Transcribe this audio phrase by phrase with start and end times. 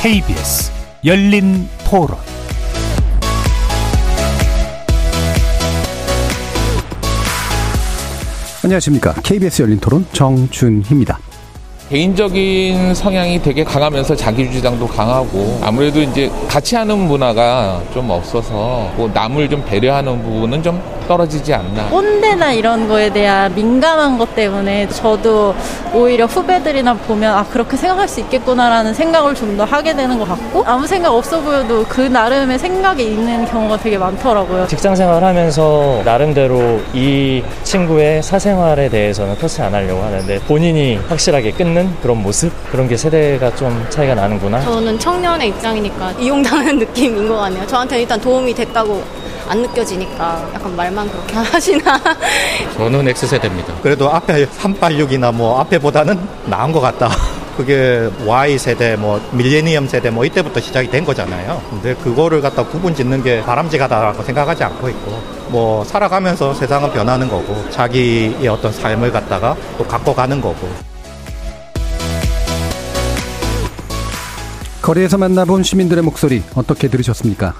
[0.00, 0.70] KBS
[1.04, 2.16] 열린 토론
[8.62, 9.14] 안녕하십니까.
[9.24, 11.18] KBS 열린 토론 정준희입니다.
[11.88, 19.10] 개인적인 성향이 되게 강하면서 자기 주장도 강하고 아무래도 이제 같이 하는 문화가 좀 없어서 뭐
[19.12, 20.80] 남을 좀 배려하는 부분은 좀
[21.12, 21.88] 떨어지지 않나.
[21.88, 25.54] 꼰대나 이런 거에 대한 민감한 것 때문에 저도
[25.94, 30.62] 오히려 후배들이나 보면 아 그렇게 생각할 수 있겠구나라는 생각을 좀 더 하게 되는 것 같고
[30.66, 34.66] 아무 생각 없어 보여도 그 나름의 생각이 있는 경우가 되게 많더라고요.
[34.68, 42.22] 직장 생활하면서 나름대로 이 친구의 사생활에 대해서는 터치 안 하려고 하는데 본인이 확실하게 끊는 그런
[42.22, 44.60] 모습 그런 게 세대가 좀 차이가 나는구나.
[44.60, 47.66] 저는 청년의 입장이니까 이용당하는 느낌인 것 같네요.
[47.66, 49.02] 저한테 일단 도움이 됐다고
[49.48, 52.00] 안 느껴지니까 약간 말만 그렇게 하시나.
[52.76, 53.74] 저는 X세대입니다.
[53.82, 57.08] 그래도 앞에 386이나 뭐 앞에보다는 나은 것 같다.
[57.56, 61.60] 그게 Y세대, 뭐 밀레니엄 세대 뭐 이때부터 시작이 된 거잖아요.
[61.70, 67.68] 근데 그거를 갖다 구분 짓는 게 바람직하다고 생각하지 않고 있고 뭐 살아가면서 세상은 변하는 거고
[67.70, 70.68] 자기의 어떤 삶을 갖다가 또 갖고 가는 거고
[74.82, 77.54] 거리에서 만나본 시민들의 목소리 어떻게 들으셨습니까?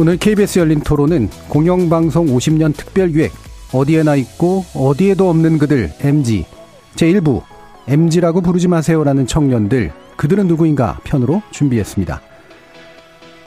[0.00, 3.32] 오늘 KBS 열린 토론은 공영방송 50년 특별기획
[3.72, 6.46] 어디에나 있고 어디에도 없는 그들 MG
[6.94, 7.42] 제1부
[7.88, 12.20] MG라고 부르지 마세요라는 청년들 그들은 누구인가 편으로 준비했습니다.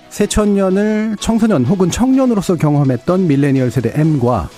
[0.10, 4.50] 새천년을 청소년 혹은 청년으로서 경험했던 밀레니얼 세대 M과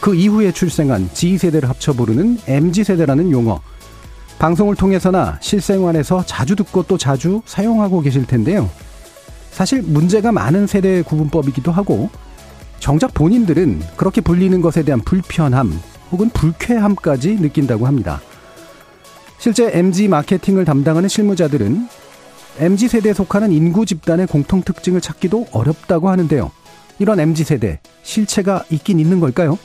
[0.00, 3.60] 그 이후에 출생한 G세대를 합쳐 부르는 MG세대라는 용어
[4.38, 8.70] 방송을 통해서나 실생활에서 자주 듣고 또 자주 사용하고 계실 텐데요.
[9.52, 12.10] 사실 문제가 많은 세대의 구분법이기도 하고
[12.80, 15.78] 정작 본인들은 그렇게 불리는 것에 대한 불편함
[16.10, 18.20] 혹은 불쾌함까지 느낀다고 합니다.
[19.38, 21.88] 실제 MG 마케팅을 담당하는 실무자들은
[22.58, 26.50] MG 세대에 속하는 인구 집단의 공통 특징을 찾기도 어렵다고 하는데요.
[26.98, 29.58] 이런 MG 세대 실체가 있긴 있는 걸까요?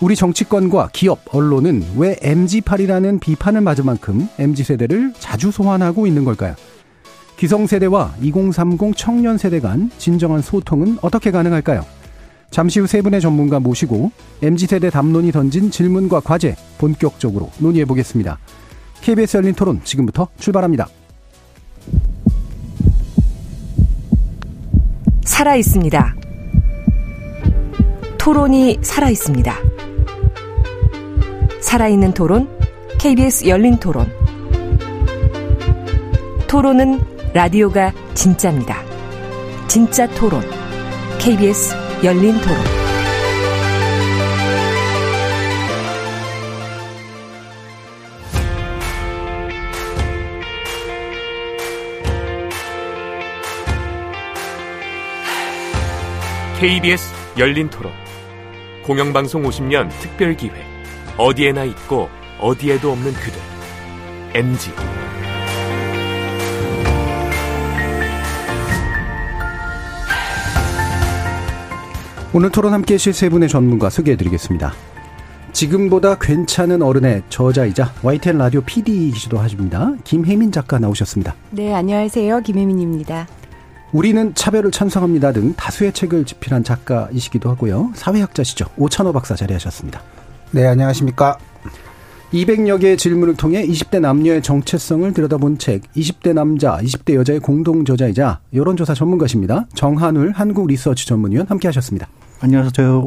[0.00, 6.54] 우리 정치권과 기업, 언론은 왜 MG8이라는 비판을 맞을 만큼 MG세대를 자주 소환하고 있는 걸까요?
[7.36, 11.84] 기성세대와 2030 청년 세대 간 진정한 소통은 어떻게 가능할까요?
[12.50, 14.10] 잠시 후 세 분의 전문가 모시고
[14.42, 18.38] MG세대 담론이 던진 질문과 과제 본격적으로 논의해 보겠습니다.
[19.02, 20.88] KBS 열린 토론 지금부터 출발합니다.
[25.24, 26.14] 살아 있습니다.
[28.18, 29.54] 토론이 살아 있습니다.
[31.60, 32.48] 살아있는 토론,
[32.98, 34.06] KBS 열린 토론.
[36.48, 38.82] 토론은 라디오가 진짜입니다.
[39.68, 40.40] 진짜 토론,
[41.18, 42.56] KBS 열린 토론.
[56.58, 57.92] KBS 열린 토론.
[58.86, 60.54] 공영방송 50년 특별 기획.
[61.18, 62.08] 어디에나 있고
[62.40, 63.38] 어디에도 없는 그들.
[64.32, 64.72] MG.
[72.36, 74.74] 오늘 토론 함께 하실 세 분의 전문가 소개해 드리겠습니다.
[75.54, 79.94] 지금보다 괜찮은 어른의 저자이자 YTN 라디오 PD이시기도 하십니다.
[80.04, 81.34] 김혜민 작가 나오셨습니다.
[81.52, 82.40] 네, 안녕하세요.
[82.40, 83.26] 김혜민입니다.
[83.90, 87.92] 우리는 차별을 찬성합니다 등 다수의 책을 집필한 작가이시기도 하고요.
[87.94, 88.66] 사회학자시죠.
[88.76, 90.02] 오찬호 박사 자리하셨습니다.
[90.50, 91.38] 네, 안녕하십니까.
[92.34, 98.40] 200여 개의 질문을 통해 20대 남녀의 정체성을 들여다본 책 20대 남자, 20대 여자의 공동 저자이자
[98.52, 99.64] 여론조사 전문가십니다.
[99.74, 102.06] 정한울 한국 리서치 전문위원 함께 하셨습니다.
[102.38, 103.06] 안녕하세요.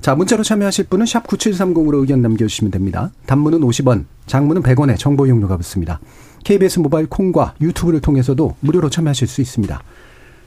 [0.00, 3.10] 자, 문자로 참여하실 분은 샵 9730으로 의견 남겨주시면 됩니다.
[3.24, 5.98] 단문은 50원, 장문은 100원의 정보 이용료가 붙습니다.
[6.44, 9.82] KBS 모바일 콩과 유튜브를 통해서도 무료로 참여하실 수 있습니다.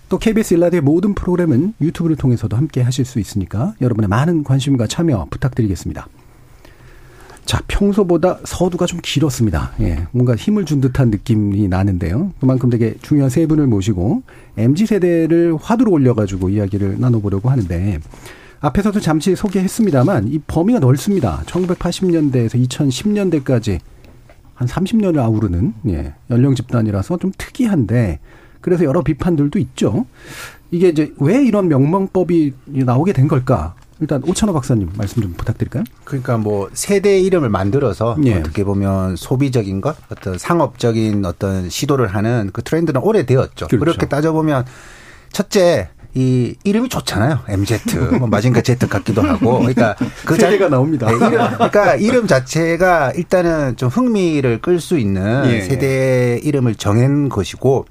[0.10, 5.28] 또 KBS 일라디의 모든 프로그램은 유튜브를 통해서도 함께 하실 수 있으니까 여러분의 많은 관심과 참여
[5.32, 6.08] 부탁드리겠습니다.
[7.48, 9.72] 자, 평소보다 서두가 좀 길었습니다.
[9.80, 12.34] 예, 뭔가 힘을 준 듯한 느낌이 나는데요.
[12.42, 14.24] 그만큼 되게 중요한 세 분을 모시고
[14.58, 18.00] MZ세대를 화두로 올려가지고 이야기를 나눠보려고 하는데
[18.60, 21.42] 앞에서도 잠시 소개했습니다만 이 범위가 넓습니다.
[21.46, 23.80] 1980년대에서 2010년대까지
[24.54, 28.20] 한 30년을 아우르는 예, 연령 집단이라서 좀 특이한데
[28.60, 30.06] 그래서 여러 비판들도 있죠.
[30.70, 33.76] 이게 이제 왜 이런 명명법이 나오게 된 걸까?
[34.00, 35.84] 일단 오찬호 박사님 말씀 좀 부탁드릴까요?
[36.04, 38.36] 그러니까 뭐 세대 이름을 만들어서 예.
[38.36, 43.68] 어떻게 보면 소비적인 것, 어떤 상업적인 어떤 시도를 하는 그 트렌드는 오래되었죠.
[43.68, 43.80] 그렇죠.
[43.80, 44.66] 그렇게 따져보면
[45.32, 47.42] 첫째 이 이름이 좋잖아요.
[47.48, 47.80] MZ,
[48.18, 49.60] 뭐 마징가 Z 같기도 하고.
[49.60, 49.96] 그러니까
[50.26, 51.06] 그 세대가 나옵니다.
[51.08, 55.62] 네, 이름, 그러니까 이름 자체가 일단은 좀 흥미를 끌 수 있는 예.
[55.62, 57.86] 세대 이름을 정한 것이고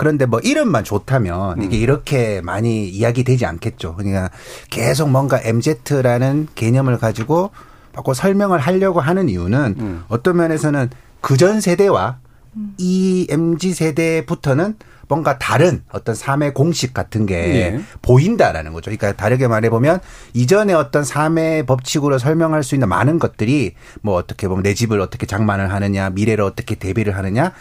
[0.00, 1.82] 그런데 뭐 이름만 좋다면 이게 음.
[1.82, 3.96] 이렇게 많이 이야기되지 않겠죠.
[3.96, 4.30] 그러니까
[4.70, 7.50] 계속 뭔가 MZ라는 개념을 가지고
[7.92, 10.04] 바꿔 설명을 하려고 하는 이유는 음.
[10.08, 10.88] 어떤 면에서는
[11.20, 12.16] 그 전 세대와
[12.56, 12.72] 음.
[12.78, 14.76] 이 MZ 세대부터는
[15.06, 17.80] 뭔가 다른 어떤 삶의 공식 같은 게 예.
[18.00, 18.90] 보인다라는 거죠.
[18.92, 19.98] 그러니까 다르게 말해보면
[20.32, 25.26] 이전에 어떤 삶의 법칙으로 설명할 수 있는 많은 것들이 뭐 어떻게 보면 내 집을 어떻게
[25.26, 27.52] 장만을 하느냐, 미래를 어떻게 대비를 하느냐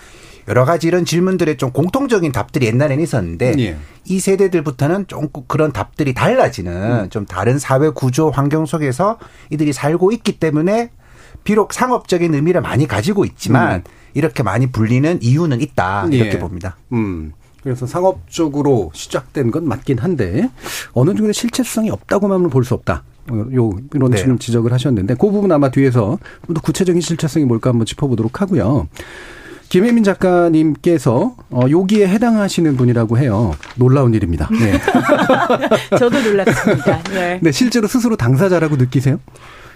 [0.50, 3.78] 여러 가지 이런 질문들의 좀 공통적인 답들이 옛날에는 있었는데 예.
[4.06, 7.10] 이 세대들부터는 좀 그런 답들이 달라지는 음.
[7.10, 9.20] 좀 다른 사회 구조 환경 속에서
[9.52, 10.90] 이들이 살고 있기 때문에
[11.44, 13.84] 비록 상업적인 의미를 많이 가지고 있지만 음.
[14.16, 16.40] 이렇게 많이 불리는 이유는 있다 이렇게 예.
[16.40, 16.78] 봅니다.
[16.94, 17.32] 음.
[17.62, 20.50] 그래서 상업적으로 시작된 건 맞긴 한데
[20.94, 23.04] 어느 정도 실체성이 없다고만 볼 수 없다.
[23.54, 24.36] 요 이런 네.
[24.40, 26.18] 지적을 하셨는데 그 부분 아마 뒤에서
[26.48, 28.88] 좀 더 구체적인 실체성이 뭘까 한번 짚어보도록 하고요.
[29.70, 33.56] 김혜민 작가님께서 어, 여기에 해당하시는 분이라고 해요.
[33.76, 34.50] 놀라운 일입니다.
[34.52, 34.80] 네.
[35.98, 37.04] 저도 놀랐습니다.
[37.12, 37.40] 네.
[37.42, 39.20] 네, 실제로 스스로 당사자라고 느끼세요?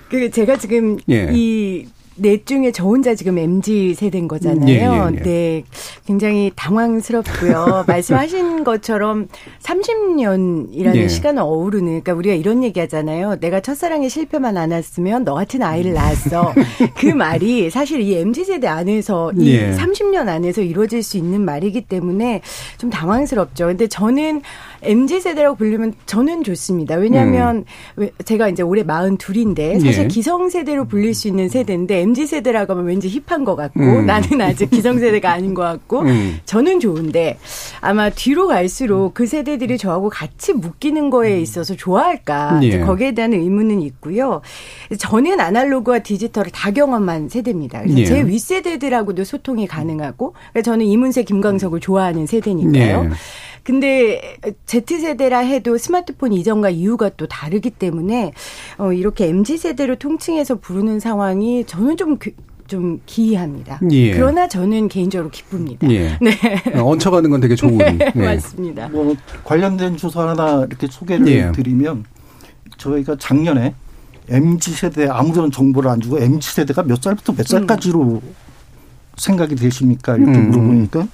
[0.10, 1.30] 그 제가 지금 예.
[1.31, 4.68] 이넷 중에 저 혼자 지금 MZ 세대인 거잖아요.
[4.68, 5.24] 예, 예, 예.
[5.24, 5.63] 네.
[6.05, 7.85] 굉장히 당황스럽고요.
[7.88, 9.27] 말씀하신 것처럼
[9.61, 11.07] 30년이라는 예.
[11.07, 13.39] 시간을 어우르는, 그러니까 우리가 이런 얘기 하잖아요.
[13.39, 16.53] 내가 첫사랑에 실패만 안 했으면 너 같은 아이를 낳았어.
[16.97, 22.41] 그 말이 사실 이 MZ 세대 안에서 이 30년 안에서 이루어질 수 있는 말이기 때문에
[22.77, 23.67] 좀 당황스럽죠.
[23.67, 24.41] 근데 저는
[24.81, 26.95] MZ 세대라고 불리면 저는 좋습니다.
[26.95, 27.63] 왜냐하면
[27.97, 28.09] 음.
[28.25, 30.07] 제가 이제 올해 42인데 사실 예.
[30.07, 34.06] 기성 세대로 불릴 수 있는 세대인데 MZ 세대라고 하면 왠지 힙한 것 같고 음.
[34.06, 36.40] 나는 아직 기성 세대가 아닌 것 같고 음.
[36.45, 37.38] 저는 좋은데
[37.81, 42.80] 아마 뒤로 갈수록 그 세대들이 저하고 같이 묶이는 거에 있어서 좋아할까 예.
[42.80, 44.42] 거기에 대한 의문은 있고요.
[44.98, 47.81] 저는 아날로그와 디지털을 다 경험한 세대입니다.
[47.81, 48.06] 그래서 예.
[48.06, 53.06] 제 윗세대들하고도 소통이 가능하고 저는 이문세 김광석을 좋아하는 세대니까요.
[53.06, 53.10] 예.
[53.63, 58.34] 근데 Z세대라 해도 스마트폰 이전과 이유가 또 다르기 때문에
[58.78, 62.31] 어 이렇게 MZ 세대로 통칭해서 부르는 상황이 저는 좀 그,
[62.73, 63.79] 좀 기이합니다.
[63.91, 64.13] 예.
[64.15, 65.87] 그러나 저는 개인적으로 기쁩니다.
[65.91, 66.17] 예.
[66.19, 66.31] 네.
[66.73, 67.77] 어, 얹혀가는 건 되게 좋은.
[67.77, 67.93] 네.
[67.93, 68.11] 네.
[68.15, 68.87] 맞습니다.
[68.87, 71.51] 뭐 관련된 조사 하나 이렇게 소개를 예.
[71.51, 72.03] 드리면
[72.77, 73.75] 저희가 작년에
[74.27, 78.21] MZ 세대 아무런 정보를 안 주고 MZ 세대가 몇 살부터 몇 살까지로 음.
[79.17, 80.17] 생각이 되십니까?
[80.17, 80.49] 이렇게 음.
[80.49, 81.07] 물어보니까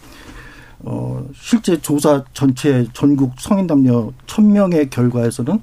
[0.83, 5.59] 어, 실제 조사 전체 전국 성인 남녀 1000명의 결과에서는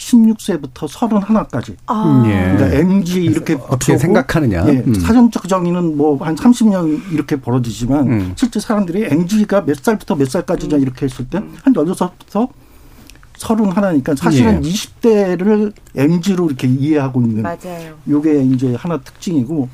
[0.00, 1.76] 16세부터 31까지.
[1.86, 2.24] 아.
[2.26, 2.56] 예.
[2.56, 4.64] 그러니까 MG 이렇게 어떻게 생각하느냐.
[4.68, 4.82] 예.
[4.86, 4.94] 음.
[4.94, 8.32] 사전적 정의는 뭐 한 30년 이렇게 벌어지지만 음.
[8.36, 10.82] 실제 사람들이 MG가 몇 살부터 몇 살까지냐 음.
[10.82, 12.48] 이렇게 했을 때한 16부터
[13.38, 14.68] 31이니까 사실은 예.
[14.68, 17.42] 20대를 MG로 이렇게 이해하고 있는.
[17.42, 17.94] 맞아요.
[18.08, 19.68] 요게 이제 하나 특징이고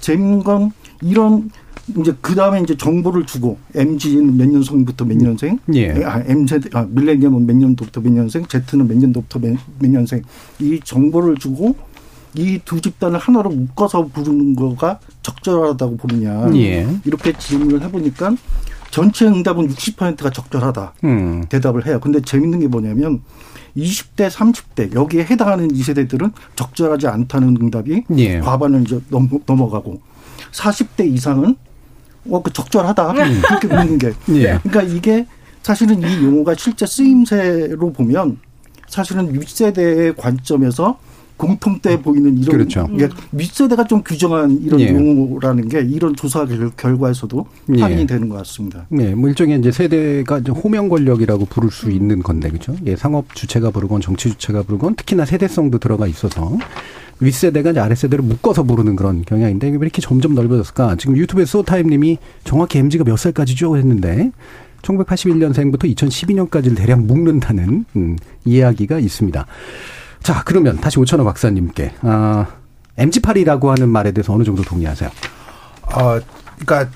[0.00, 1.50] 재밌는 건 이런
[2.00, 6.04] 이제 그 다음에 이제 정보를 주고 MG는 몇 년생부터 몇 년생, 예.
[6.04, 10.22] 아, MZ, 아, 밀레니엄은 몇 년도부터 몇 년생, Z는 몇 년도부터 몇, 몇 년생
[10.60, 11.76] 이 정보를 주고
[12.34, 16.86] 이 두 집단을 하나로 묶어서 부르는 거가 적절하다고 보느냐 예.
[17.04, 18.34] 이렇게 질문을 해보니까
[18.90, 21.44] 전체 응답은 60%가 적절하다 음.
[21.48, 21.98] 대답을 해요.
[22.02, 23.22] 근데 재밌는 게 뭐냐면
[23.76, 28.40] 20대, 30대 여기에 해당하는 이 세대들은 적절하지 않다는 응답이 예.
[28.40, 29.00] 과반을 이제
[29.46, 30.00] 넘어가고
[30.52, 31.56] 40대 이상은
[32.30, 33.12] 어, 그 적절하다.
[33.12, 33.42] 음.
[33.46, 34.12] 그렇게 보는 게.
[34.36, 34.58] 예.
[34.62, 35.26] 그러니까 이게
[35.62, 38.38] 사실은 이 용어가 실제 쓰임새로 보면
[38.88, 40.98] 사실은 윗세대의 관점에서
[41.36, 42.88] 공통돼 보이는 이런 그렇죠.
[42.98, 44.88] 예, 윗세대가 좀 규정한 이런 예.
[44.88, 47.82] 용어라는 게 이런 조사 결 과에서도 예.
[47.82, 48.06] 확인이 예.
[48.06, 48.86] 되는 것 같습니다.
[48.88, 52.74] 네, 뭐 일종의 이제 세대가 이제 호명 권력이라고 부를 수 있는 건데 그렇죠.
[52.86, 56.56] 예, 상업 주체가 부르건 정치 주체가 부르건 특히나 세대성도 들어가 있어서
[57.20, 60.96] 윗세대가 이제 아랫세대를 묶어서 부르는 그런 경향인데 왜 이렇게 점점 넓어졌을까?
[60.96, 63.76] 지금 유튜브에 소타임님이 정확히 MZ가 몇 살까지죠?
[63.76, 64.30] 했는데
[64.82, 69.46] 1981년생부터 2012년까지를 대략 묶는다는 음, 이야기가 있습니다.
[70.26, 72.46] 자, 그러면 다시 오천호 박사님께 아,
[72.98, 75.08] MZ8이라고 하는 말에 대해서 어느 정도 동의하세요?
[75.82, 76.20] 어,
[76.58, 76.90] 그러니까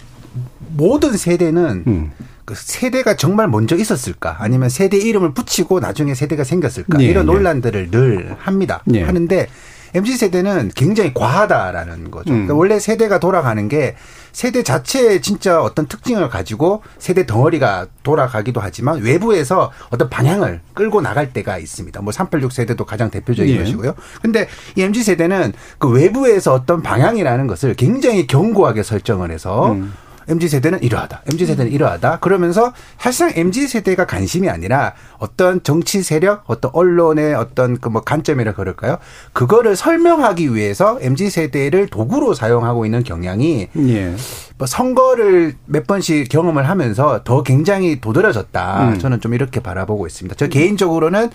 [0.71, 2.11] 모든 세대는 음.
[2.45, 4.39] 그 세대가 정말 먼저 있었을까?
[4.41, 7.01] 아니면 세대 이름을 붙이고 나중에 세대가 생겼을까?
[7.03, 7.33] 예, 이런 예.
[7.33, 7.91] 논란들을 예.
[7.97, 8.83] 늘 합니다.
[8.95, 9.05] 예.
[9.05, 9.47] 하는데
[9.95, 12.33] MZ 세대는 굉장히 과하다라는 거죠.
[12.33, 12.47] 음.
[12.47, 13.95] 그러니까 원래 세대가 돌아가는 게
[14.33, 21.33] 세대 자체에 진짜 어떤 특징을 가지고 세대 덩어리가 돌아가기도 하지만 외부에서 어떤 방향을 끌고 나갈
[21.33, 22.01] 때가 있습니다.
[22.03, 23.59] 뭐 386 세대도 가장 대표적인 예.
[23.59, 23.95] 것이고요.
[24.23, 29.93] 근데 이 MZ 세대는 그 외부에서 어떤 방향이라는 것을 굉장히 견고하게 설정을 해서 음.
[30.31, 31.23] MZ 세대는 이러하다.
[31.33, 32.21] MZ 세대는 이러하다.
[32.21, 38.55] 그러면서 사실상 MZ 세대가 관심이 아니라 어떤 정치 세력, 어떤 언론의 어떤 그 뭐 관점이라
[38.55, 38.99] 그럴까요?
[39.33, 44.15] 그거를 설명하기 위해서 MZ 세대를 도구로 사용하고 있는 경향이 예.
[44.57, 48.89] 뭐 선거를 몇 번씩 경험을 하면서 더 굉장히 도드라졌다.
[48.91, 48.99] 음.
[49.01, 50.37] 저는 좀 이렇게 바라보고 있습니다.
[50.37, 51.31] 저 개인적으로는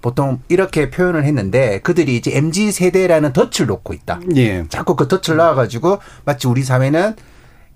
[0.00, 4.20] 보통 이렇게 표현을 했는데 그들이 이제 MZ 세대라는 덫을 놓고 있다.
[4.36, 4.64] 예.
[4.68, 7.16] 자꾸 그 덫을 놔가지고 마치 우리 사회는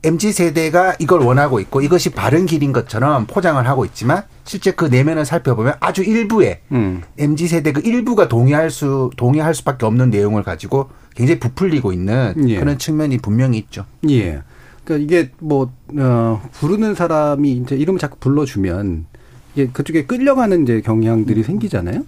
[0.03, 5.27] MZ 세대가 이걸 원하고 있고 이것이 바른 길인 것처럼 포장을 하고 있지만 실제 그 내면을
[5.27, 7.03] 살펴보면 아주 일부의 음.
[7.19, 12.59] MZ 세대 그 일부가 동의할 수 동의할 수밖에 없는 내용을 가지고 굉장히 부풀리고 있는 예.
[12.59, 13.85] 그런 측면이 분명히 있죠.
[14.09, 14.43] 예.
[14.85, 19.05] 그러니까 이게 뭐 어, 부르는 사람이 이제 이름을 자꾸 불러주면
[19.55, 22.05] 이게 그쪽에 끌려가는 이제 경향들이 생기잖아요.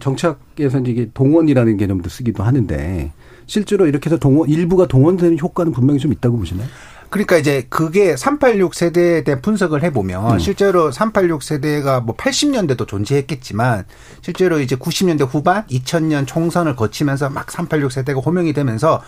[0.00, 3.12] 정착에서 이게 동원이라는 개념도 쓰기도 하는데
[3.46, 6.68] 실제로 이렇게 해서 동원 일부가 동원되는 효과는 분명히 좀 있다고 보시나요?
[7.10, 10.38] 그러니까 이제 그게 386 세대에 대한 분석을 해보면 음.
[10.38, 13.84] 실제로 386 세대가 뭐 80년대도 존재했겠지만
[14.20, 19.02] 실제로 이제 90년대 후반 2000년 총선을 거치면서 막 386 세대가 호명이 되면서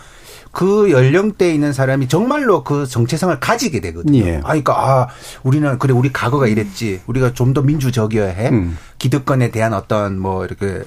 [0.51, 4.25] 그 연령대에 있는 사람이 정말로 그 정체성을 가지게 되거든요.
[4.25, 4.35] 예.
[4.37, 5.07] 아, 그러니까 아
[5.43, 7.01] 우리는 그래 우리 과거가 이랬지.
[7.07, 8.49] 우리가 좀 더 민주적이어야 해.
[8.49, 8.77] 음.
[8.97, 10.83] 기득권에 대한 어떤 뭐 이렇게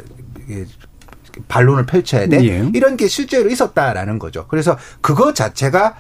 [1.48, 2.42] 반론을 펼쳐야 돼.
[2.46, 2.70] 예.
[2.74, 4.46] 이런 게 실제로 있었다라는 거죠.
[4.48, 5.94] 그래서 그거 자체가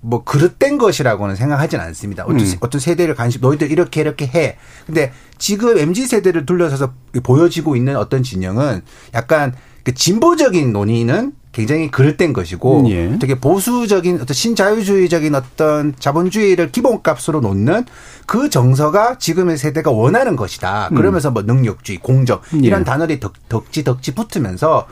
[0.00, 2.24] 뭐 그릇된 것이라고는 생각하진 않습니다.
[2.24, 2.54] 어떤, 음.
[2.60, 4.56] 어떤 세대를 관심 너희들 이렇게 이렇게 해.
[4.86, 8.82] 근데 지금 MZ 세대를 둘러서서 보여지고 있는 어떤 진영은
[9.14, 9.54] 약간
[9.84, 13.18] 그 진보적인 논의는 굉장히 그릇된 것이고 예.
[13.18, 17.86] 되게 보수적인 어떤 신자유주의적인 어떤 자본주의를 기본값으로 놓는
[18.26, 20.88] 그 정서가 지금의 세대가 원하는 것이다.
[20.92, 20.96] 음.
[20.96, 22.84] 그러면서 뭐 능력주의, 공정 이런 예.
[22.84, 24.86] 단어들이 덕, 덕지 덕지 붙으면서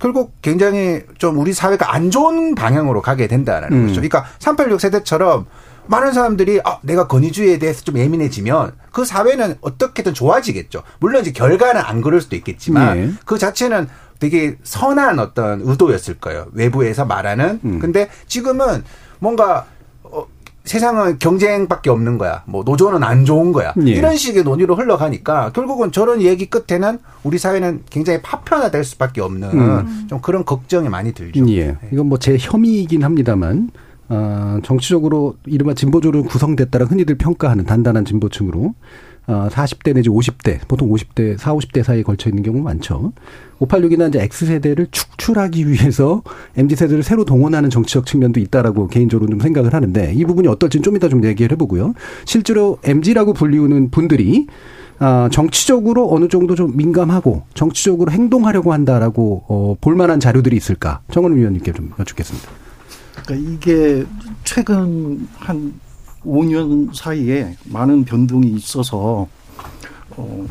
[0.00, 3.86] 결국 굉장히 좀 우리 사회가 안 좋은 방향으로 가게 된다는 음.
[3.86, 4.00] 거죠.
[4.00, 5.46] 그러니까 386 세대처럼
[5.86, 10.82] 많은 사람들이 아, 내가 권위주의에 대해서 좀 예민해지면 그 사회는 어떻게든 좋아지겠죠.
[10.98, 13.12] 물론 이제 결과는 안 그럴 수도 있겠지만 예.
[13.24, 13.88] 그 자체는
[14.20, 16.46] 되게 선한 어떤 의도였을 거예요.
[16.52, 17.58] 외부에서 말하는.
[17.64, 17.78] 음.
[17.80, 18.84] 근데 지금은
[19.18, 19.66] 뭔가
[20.04, 20.26] 어,
[20.64, 22.42] 세상은 경쟁밖에 없는 거야.
[22.46, 23.72] 뭐 노조는 안 좋은 거야.
[23.86, 23.90] 예.
[23.92, 30.06] 이런 식의 논의로 흘러가니까 결국은 저런 얘기 끝에는 우리 사회는 굉장히 파편화될 수밖에 없는 음.
[30.08, 31.48] 좀 그런 걱정이 많이 들죠.
[31.48, 31.66] 예.
[31.68, 31.76] 네.
[31.92, 33.70] 이건 뭐 제 혐의이긴 합니다만
[34.10, 38.74] 어, 정치적으로 이른바 진보적으로 구성됐다라 흔히들 평가하는 단단한 진보층으로
[39.26, 43.12] 어, 40대 내지 50대, 보통 50대, 4, 50대 사이에 걸쳐 있는 경우 많죠.
[43.60, 46.22] 586이나 이제 X세대를 축출하기 위해서
[46.56, 51.08] MZ세대를 새로 동원하는 정치적 측면도 있다라고 개인적으로 좀 생각을 하는데 이 부분이 어떨지는 좀 이따
[51.08, 51.94] 좀 얘기를 해보고요.
[52.24, 54.46] 실제로 MZ라고 불리우는 분들이
[54.98, 61.00] 아, 정치적으로 어느 정도 좀 민감하고 정치적으로 행동하려고 한다라고 어, 볼만한 자료들이 있을까?
[61.10, 62.48] 정원 위원님께 좀 여쭙겠습니다.
[63.24, 64.04] 그러니까 이게
[64.44, 65.72] 최근 한
[66.24, 69.28] 5년 사이에 많은 변동이 있어서
[70.16, 70.46] 어,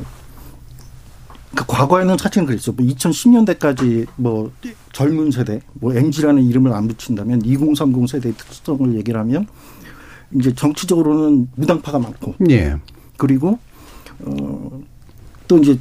[1.55, 2.71] 그 과거에는 사실은 그랬죠.
[2.73, 4.51] 뭐 2010년대까지 뭐
[4.93, 9.47] 젊은 세대, 뭐 MZ라는 이름을 안 붙인다면 2030 세대의 특성을 얘기를 하면
[10.33, 12.75] 이제 정치적으로는 무당파가 많고, 예.
[13.17, 13.57] 그리고
[14.25, 14.81] 어
[15.49, 15.77] 또 이제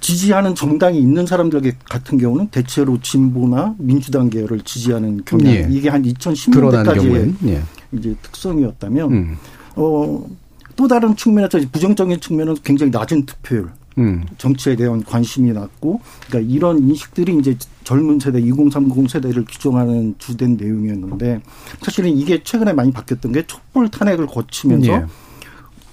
[0.00, 5.52] 지지하는 정당이 있는 사람들 같은 경우는 대체로 진보나 민주당 계열을 지지하는 경향.
[5.52, 5.68] 예.
[5.70, 7.62] 이게 한 2010년대까지의 예.
[7.92, 9.36] 이제 특성이었다면 음.
[9.74, 13.70] 어또 다른 측면에서 부정적인 측면은 굉장히 낮은 투표율.
[13.98, 14.24] 음.
[14.38, 21.40] 정치에 대한 관심이 낮고, 그러니까 이런 인식들이 이제 젊은 세대, 2030 세대를 규정하는 주된 내용이었는데,
[21.82, 25.04] 사실은 이게 최근에 많이 바뀌었던 게 촛불 탄핵을 거치면서 예.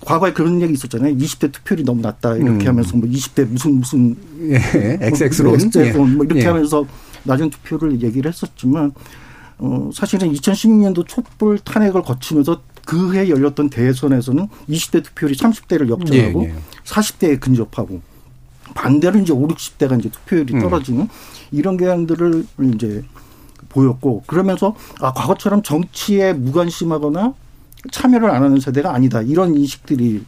[0.06, 1.16] 과거에 그런 얘기 있었잖아요.
[1.16, 2.68] 20대 투표율이 너무 낮다 이렇게 음.
[2.68, 5.92] 하면서 뭐 20대 무슨 무슨 예, XX론 예.
[5.94, 6.46] 뭐 이렇게 예.
[6.46, 6.86] 하면서
[7.24, 8.94] 낮은 투표를 얘기를 했었지만
[9.58, 16.56] 어 사실은 2016년도 촛불 탄핵을 거치면서 그해 열렸던 대선에서는 20대 투표율이 30대를 역전하고 예, 예.
[16.84, 18.02] 40대에 근접하고
[18.76, 20.60] 반대로 이제 5, 60대가 이제 투표율이 음.
[20.60, 21.10] 떨어지는 음.
[21.52, 22.46] 이런 경향들을
[22.76, 23.04] 이제
[23.70, 27.34] 보였고 그러면서 아 과거처럼 정치에 무관심하거나
[27.92, 29.22] 참여를 안 하는 세대가 아니다.
[29.22, 30.24] 이런 인식들이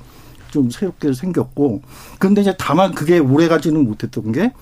[0.52, 1.82] 좀 새롭게 생겼고
[2.20, 4.54] 그런데 이제 다만 그게 오래 가지는 못했던 게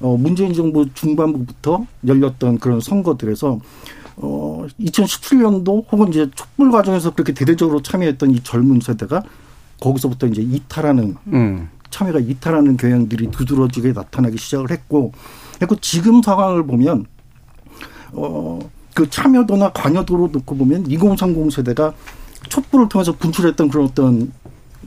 [0.00, 3.60] 어, 문재인 정부 중반부부터 열렸던 그런 선거들에서
[4.22, 9.22] 어, 2017년도 혹은 이제 촛불 과정에서 그렇게 대대적으로 참여했던 이 젊은 세대가
[9.80, 11.68] 거기서부터 이제 이탈하는 음.
[11.90, 15.12] 참여가 이탈하는 경향들이 두드러지게 나타나기 시작을 했고
[15.58, 17.06] 그리고 지금 상황을 보면
[18.12, 18.60] 어,
[18.94, 21.92] 그 참여도나 관여도로 놓고 보면 2030 세대가
[22.48, 24.32] 촛불을 통해서 분출했던 그런 어떤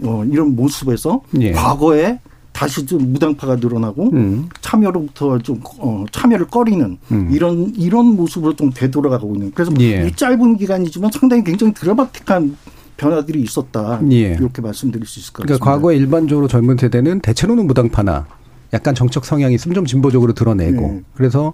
[0.03, 1.51] 어, 이런 모습에서 예.
[1.51, 2.19] 과거에
[2.55, 4.47] 다시 좀 무당파가 늘어나고 음.
[4.62, 7.29] 참여로부터 좀 어, 참여를 꺼리는 음.
[7.29, 9.51] 이런 이런 모습으로 좀 되돌아가고 있는.
[9.53, 10.07] 그래서 예.
[10.07, 12.55] 이 짧은 기간이지만 상당히 굉장히 드라마틱한
[12.95, 14.00] 변화들이 있었다.
[14.09, 14.38] 예.
[14.39, 15.65] 이렇게 말씀드릴 수 있을 것 그러니까 같습니다.
[15.65, 18.25] 그러니까 과거에 일반적으로 젊은 세대는 대체로는 무당파나
[18.71, 21.01] 약간 정책 성향이 있으면 좀 진보적으로 드러내고 네.
[21.13, 21.53] 그래서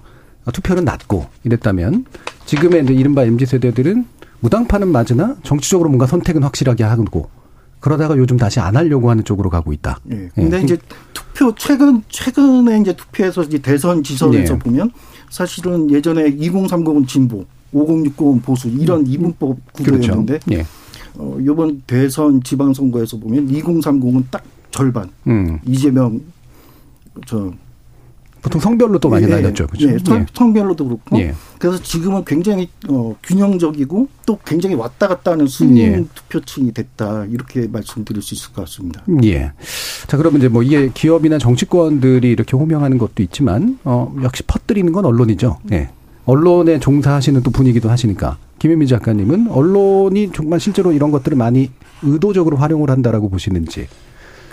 [0.53, 2.05] 투표는 낮고 이랬다면
[2.46, 4.05] 지금의 이제 이른바 MZ 세대들은
[4.39, 7.29] 무당파는 맞으나 정치적으로 뭔가 선택은 확실하게 하고
[7.81, 10.00] 그러다가 요즘 다시 안 하려고 하는 쪽으로 가고 있다.
[10.11, 10.29] 예.
[10.33, 10.61] 근데 예.
[10.61, 10.77] 이제
[11.13, 14.59] 투표 최근 최근에 이제 투표에서 이제 대선 지선에서 예.
[14.59, 14.91] 보면
[15.29, 19.07] 사실은 예전에 2030은 진보, 5069은 보수 이런 음.
[19.07, 20.51] 이분법 구조였는데 그렇죠.
[20.51, 20.65] 예.
[21.15, 25.09] 어, 이번 대선 지방선거에서 보면 2030은 딱 절반.
[25.27, 25.59] 음.
[25.65, 26.21] 이재명
[27.25, 27.51] 저
[28.41, 29.67] 보통 성별로 또 많이 예, 나뉘었죠.
[29.67, 29.89] 그렇죠?
[29.89, 30.25] 예, 성, 예.
[30.33, 31.19] 성별로도 그렇고.
[31.19, 31.33] 예.
[31.60, 36.03] 그래서 지금은 굉장히 어, 균형적이고 또 굉장히 왔다 갔다 하는 순 예.
[36.15, 37.25] 투표층이 됐다.
[37.25, 39.03] 이렇게 말씀드릴 수 있을 것 같습니다.
[39.24, 39.51] 예.
[40.07, 45.05] 자, 그러면 이제 뭐 이게 기업이나 정치권들이 이렇게 호명하는 것도 있지만 어, 역시 퍼뜨리는 건
[45.05, 45.60] 언론이죠.
[45.71, 45.89] 예.
[46.25, 51.71] 언론에 종사하시는 또 분위기도 하시니까 김현미 작가님은 언론이 정말 실제로 이런 것들을 많이
[52.03, 53.88] 의도적으로 활용을 한다라고 보시는지.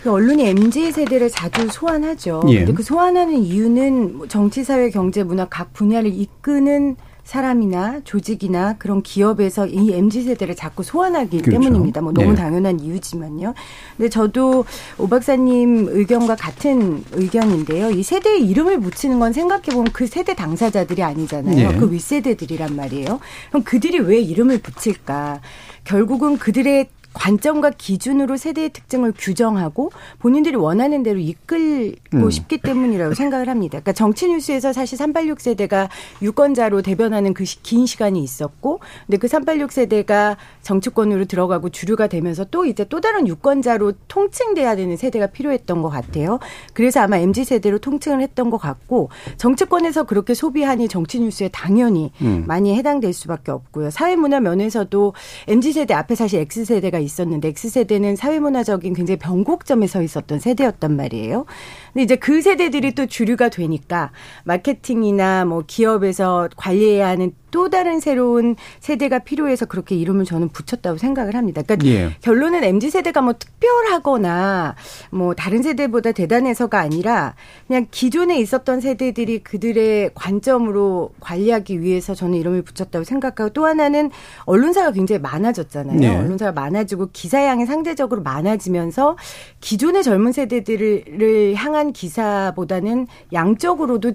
[0.03, 2.43] 그 언론이 MZ 세대를 자주 소환하죠.
[2.49, 2.59] 예.
[2.59, 9.03] 근데 그 소환하는 이유는 뭐 정치, 사회, 경제, 문화 각 분야를 이끄는 사람이나 조직이나 그런
[9.03, 11.51] 기업에서 이 MZ 세대를 자꾸 소환하기 그렇죠.
[11.61, 12.01] 때문입니다.
[12.01, 12.37] 뭐 너무 네.
[12.37, 13.53] 당연한 이유지만요.
[13.99, 14.65] 근데 저도
[14.97, 17.91] 오 박사님 의견과 같은 의견인데요.
[17.91, 21.73] 이 세대의 이름을 붙이는 건 생각해 보면 그 세대 당사자들이 아니잖아요.
[21.73, 21.77] 네.
[21.77, 23.21] 그 윗세대들이란 말이에요.
[23.51, 25.41] 그럼 그들이 왜 이름을 붙일까?
[25.85, 26.89] 결국은 그들의
[27.19, 32.31] 관점과 기준으로 세대의 특징을 규정하고 본인들이 원하는 대로 이끌고 음.
[32.31, 33.73] 싶기 때문이라고 생각을 합니다.
[33.81, 35.89] 그러니까 정치 뉴스에서 사실 386 세대가
[36.23, 42.65] 유권자로 대변하는 그 긴 시간이 있었고 근데 그 386 세대가 정치권으로 들어가고 주류가 되면서 또
[42.65, 46.39] 이제 또 다른 유권자로 통칭돼야 되는 세대가 필요했던 것 같아요.
[46.73, 52.45] 그래서 아마 MZ 세대로 통칭을 했던 것 같고 정치권에서 그렇게 소비하니 정치 뉴스에 당연히 음.
[52.47, 53.91] 많이 해당될 수밖에 없고요.
[53.91, 55.15] 사회문화 면에서도
[55.49, 61.47] MZ 세대 앞에 사실 X 세대가 있었는데 X세대는 사회문화적인 굉장히 변곡점에 서 있었던 세대였단 말이에요.
[61.93, 64.13] 근데 이제 그 세대들이 또 주류가 되니까
[64.45, 71.35] 마케팅이나 뭐 기업에서 관리해야 하는 또 다른 새로운 세대가 필요해서 그렇게 이름을 저는 붙였다고 생각을
[71.35, 71.63] 합니다.
[71.63, 72.17] 그러니까 예.
[72.21, 74.75] 결론은 MZ 세대가 뭐 특별하거나
[75.11, 77.35] 뭐 다른 세대보다 대단해서가 아니라
[77.67, 84.11] 그냥 기존에 있었던 세대들이 그들의 관점으로 관리하기 위해서 저는 이름을 붙였다고 생각하고 또 하나는
[84.45, 85.99] 언론사가 굉장히 많아졌잖아요.
[85.99, 86.17] 네.
[86.17, 89.17] 언론사가 많아지고 기사량이 상대적으로 많아지면서
[89.61, 94.13] 기존의 젊은 세대들을 향한 기사보다는 양적으로도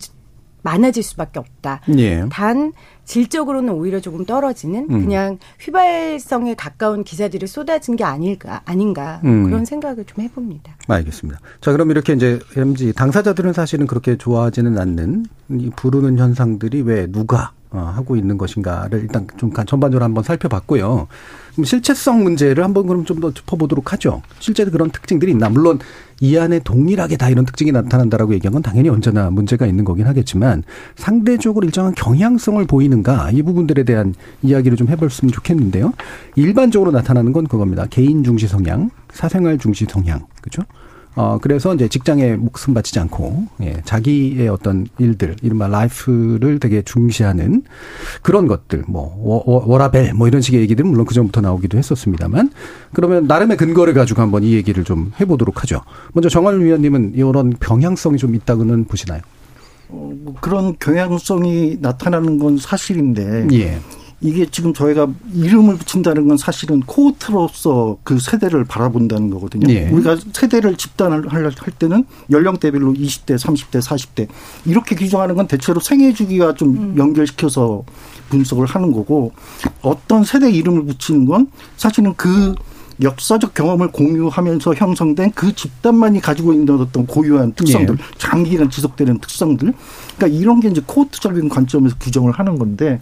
[0.63, 1.82] 많아질 수밖에 없다.
[1.98, 2.26] 예.
[2.32, 2.74] 단
[3.06, 5.02] 질적으로는 오히려 조금 떨어지는 음.
[5.02, 9.46] 그냥 휘발성에 가까운 기사들이 쏟아진 게 아닐까 아닌가 음.
[9.46, 10.76] 그런 생각을 좀 해봅니다.
[10.88, 11.39] 알겠습니다.
[11.62, 17.52] 자 그럼 이렇게 이제 MG 당사자들은 사실은 그렇게 좋아하지는 않는 이 부르는 현상들이 왜 누가
[17.74, 21.08] 어, 하고 있는 것인가를 일단 좀 전반적으로 한번 살펴봤고요.
[21.63, 24.22] 실체성 문제를 한번 그럼 좀 더 짚어보도록 하죠.
[24.39, 25.50] 실제 그런 특징들이 있나.
[25.50, 25.80] 물론
[26.20, 30.63] 이 안에 동일하게 다 이런 특징이 나타난다라고 얘기한 건 당연히 언제나 문제가 있는 거긴 하겠지만
[30.96, 35.93] 상대적으로 일정한 경향성을 보이는 가 이 부분들에 대한 이야기를 좀 해봤으면 좋겠는데요.
[36.36, 37.88] 일반적으로 나타나는 건 그겁니다.
[37.89, 40.62] 개인 중시 성향, 사생활 중시 성향, 그렇죠?
[41.15, 47.62] 어, 그래서 이제 직장에 목숨 바치지 않고, 예, 자기의 어떤 일들, 이른바 life를 되게 중시하는
[48.23, 52.49] 그런 것들, 뭐, 워, 워라밸, 뭐 이런 식의 얘기들은 물론 그전부터 나오기도 했었습니다만,
[52.93, 55.82] 그러면 나름의 근거를 가지고 한번 이 얘기를 좀 해보도록 하죠.
[56.13, 59.21] 먼저 정환 위원님은 이런 경향성이 좀 있다고는 보시나요?
[59.93, 63.79] 어, 뭐 그런 경향성이 나타나는 건 사실인데, 예.
[64.21, 69.67] 이게 지금 저희가 이름을 붙인다는 건 사실은 코호트로서 그 세대를 바라본다는 거거든요.
[69.71, 69.89] 예.
[69.89, 74.27] 우리가 세대를 집단을 할 때는 연령대별로 20대, 30대, 40대
[74.65, 76.95] 이렇게 규정하는 건 대체로 생애 주기와 좀 음.
[76.97, 77.84] 연결시켜서
[78.29, 79.34] 분석을 하는 거고
[79.82, 82.56] 어떤 세대 이름을 붙이는 건 사실은 그
[83.01, 88.03] 역사적 경험을 공유하면서 형성된 그 집단만이 가지고 있는 어떤 고유한 특성들, 예.
[88.17, 89.73] 장기간 지속되는 특성들.
[90.17, 92.99] 그러니까 이런 게 이제 코호트적인 관점에서 규정을 하는 건데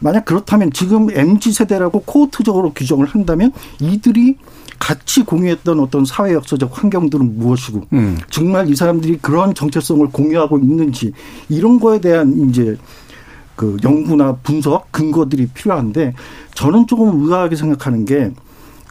[0.00, 4.36] 만약 그렇다면 지금 MZ 세대라고 코호트적으로 규정을 한다면 이들이
[4.78, 8.18] 같이 공유했던 어떤 사회 역사적 환경들은 무엇이고 음.
[8.30, 11.12] 정말 이 사람들이 그런 정체성을 공유하고 있는지
[11.48, 12.76] 이런 거에 대한 이제
[13.56, 16.14] 그 연구나 분석 근거들이 필요한데
[16.54, 18.32] 저는 조금 의아하게 생각하는 게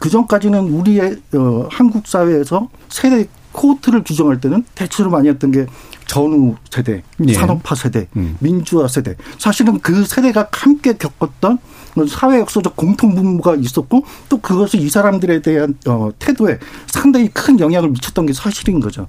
[0.00, 5.66] 그 전까지는 우리의 어, 한국 사회에서 세대 코호트를 규정할 때는 대체로 많이 했던 게
[6.06, 7.32] 전후 세대, 예.
[7.34, 8.36] 산업화 세대, 음.
[8.40, 9.14] 민주화 세대.
[9.38, 11.58] 사실은 그 세대가 함께 겪었던
[12.08, 17.90] 사회 역사적 공통 분모가 있었고 또 그것을 이 사람들에 대한 어, 태도에 상당히 큰 영향을
[17.90, 19.06] 미쳤던 게 사실인 거죠.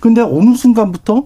[0.00, 1.24] 근데 어느 순간부터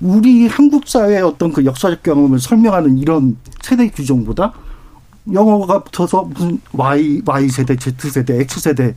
[0.00, 4.52] 우리 한국 사회의 어떤 그 역사적 경험을 설명하는 이런 세대 규정보다
[5.32, 8.94] 영어가 붙어서 무슨 Y, Y세대, Z세대, X세대.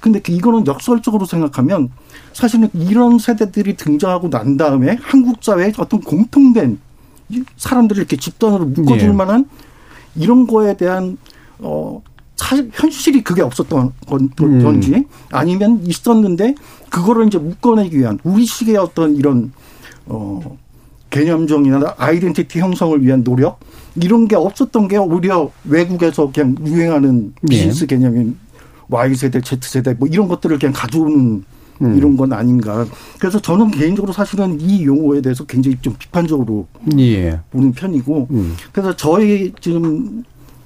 [0.00, 1.90] 근데 그 이거는 역설적으로 생각하면
[2.32, 6.78] 사실은 이런 세대들이 등장하고 난 다음에 한국 사회에 어떤 공통된
[7.56, 9.12] 사람들을 이렇게 집단으로 묶어줄 예.
[9.12, 9.48] 만한
[10.14, 11.16] 이런 거에 대한
[11.58, 12.02] 어
[12.36, 14.62] 사실 현실이 그게 없었던 음.
[14.62, 15.04] 건지 음.
[15.30, 16.54] 아니면 있었는데
[16.90, 19.52] 그거를 이제 묶어내기 위한 우리식의 어떤 이런
[20.06, 20.56] 어
[21.10, 23.58] 개념정이나 아이덴티티 형성을 위한 노력
[24.00, 27.48] 이런 게 없었던 게 오히려 외국에서 그냥 유행하는 네.
[27.48, 27.96] 비즈니스 네.
[27.96, 28.36] 개념인
[28.88, 31.44] Y세대, Z세대 뭐 이런 것들을 그냥 가져오는
[31.82, 31.96] 음.
[31.96, 32.86] 이런 건 아닌가.
[33.18, 36.66] 그래서 저는 개인적으로 사실은 이 용어에 대해서 굉장히 좀 비판적으로
[36.98, 37.40] 예.
[37.50, 38.56] 보는 편이고 음.
[38.72, 40.24] 그래서 저희 지금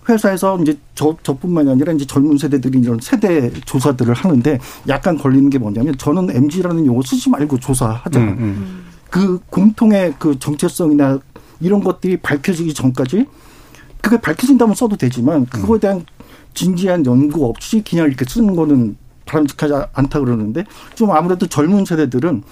[0.08, 5.58] 회사에서 이제 저, 저뿐만이 아니라 이제 젊은 세대들이 이런 세대 조사들을 하는데 약간 걸리는 게
[5.58, 8.18] 뭐냐면 저는 MG라는 용어 쓰지 말고 조사하자.
[8.18, 8.84] 음, 음.
[9.10, 11.18] 그 공통의 그 정체성이나
[11.60, 13.26] 이런 것들이 밝혀지기 전까지
[14.00, 15.80] 그게 밝혀진다면 써도 되지만 그거에 음.
[15.80, 16.06] 대한
[16.54, 18.96] 진지한 연구 없이 그냥 이렇게 쓰는 거는
[19.26, 22.42] 바람직하지 않다 그러는데 좀 아무래도 젊은 세대들은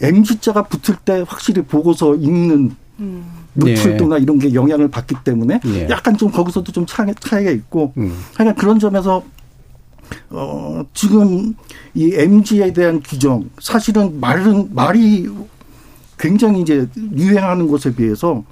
[0.00, 3.24] MZ자가 붙을 때 확실히 보고서 읽는 음.
[3.54, 4.22] 노출도나 네.
[4.22, 5.88] 이런 게 영향을 받기 때문에 네.
[5.90, 8.16] 약간 좀 거기서도 좀 차이, 차이가 있고 음.
[8.36, 9.24] 하여간 그런 점에서
[10.30, 11.54] 어 지금
[11.94, 15.28] 이 MG에 대한 규정 사실은 말은 말이
[16.18, 18.44] 굉장히 이제 유행하는 것에 비해서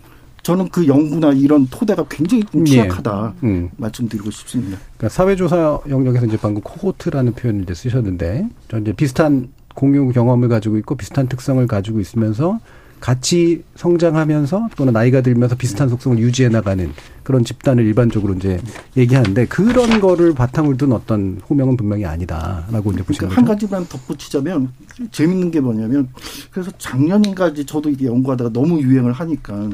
[0.43, 2.71] 저는 그 연구나 이런 토대가 굉장히 좀 예.
[2.71, 3.47] 취약하다 예.
[3.47, 3.71] 음.
[3.77, 4.79] 말씀드리고 싶습니다.
[4.97, 10.79] 그러니까 사회조사 영역에서 이제 방금 코호트라는 표현을 이제 쓰셨는데, 저 이제 비슷한 공유 경험을 가지고
[10.79, 12.61] 있고 비슷한 특성을 가지고 있으면서
[13.01, 18.61] 같이 성장하면서 또는 나이가 들면서 비슷한 속성을 유지해 나가는 그런 집단을 일반적으로 이제
[18.97, 24.73] 얘기하는데 그런 거를 바탕으로 둔 어떤 호명은 분명히 아니다라고 이제 보시는 그러니까 한 가지만 덧붙이자면
[25.11, 26.09] 재밌는 게 뭐냐면
[26.51, 29.71] 그래서 작년인가지 저도 이게 연구하다가 너무 유행을 하니까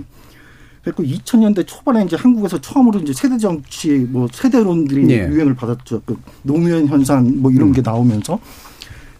[0.85, 5.29] 그리고 2000년대 초반에 이제 한국에서 처음으로 이제 세대 정치 뭐 세대론들이 네.
[5.29, 6.03] 유행을 받았죠.
[6.05, 7.73] 그 노무현 현상 뭐 이런 음.
[7.73, 8.41] 게 나오면서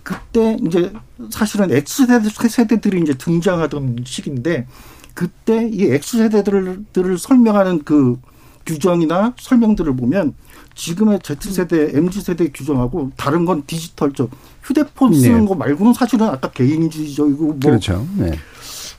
[0.03, 0.93] 그때 이제
[1.31, 4.67] 사실은 X세대 세대들이 이제 등장하던 시기인데
[5.15, 8.19] 그때 이 X세대들을 설명하는 그
[8.67, 10.35] 규정이나 설명들을 보면
[10.75, 14.31] 지금의 Z세대, MZ세대 규정하고 다른 건 디지털적
[14.63, 15.47] 휴대폰 쓰는 네.
[15.47, 18.07] 거 말고는 사실은 아까 개인주의적이고 뭐 그렇죠.
[18.17, 18.33] 네.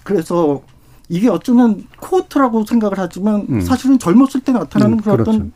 [0.04, 0.62] 그래서
[1.10, 3.62] 이게 어쩌면 코어트라고 생각을 하지만 음.
[3.62, 5.32] 사실은 젊었을 때 나타나는 음, 그런 그렇죠.
[5.32, 5.52] 어떤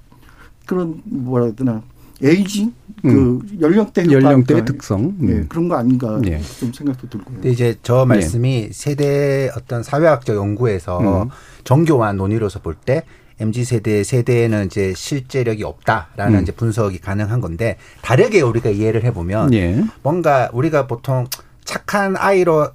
[0.65, 1.83] 그런 뭐라 해야 되나
[2.23, 3.41] 에이징 그 음.
[3.61, 5.17] 연령대 연령대의 특성 음.
[5.19, 6.41] 네, 그런 거 아닌가 네.
[6.59, 7.31] 좀 생각도 들고.
[7.31, 8.69] 근데 이제 저 말씀이 네.
[8.73, 11.29] 세대 어떤 사회학적 연구에서 음.
[11.63, 13.03] 정교한 논의로서 볼 때
[13.39, 16.43] MZ 세대 세대에는 이제 실제력이 없다라는 음.
[16.43, 19.83] 이제 분석이 가능한 건데 다르게 우리가 이해를 해보면 예.
[20.01, 21.27] 뭔가 우리가 보통
[21.63, 22.69] 착한 아이로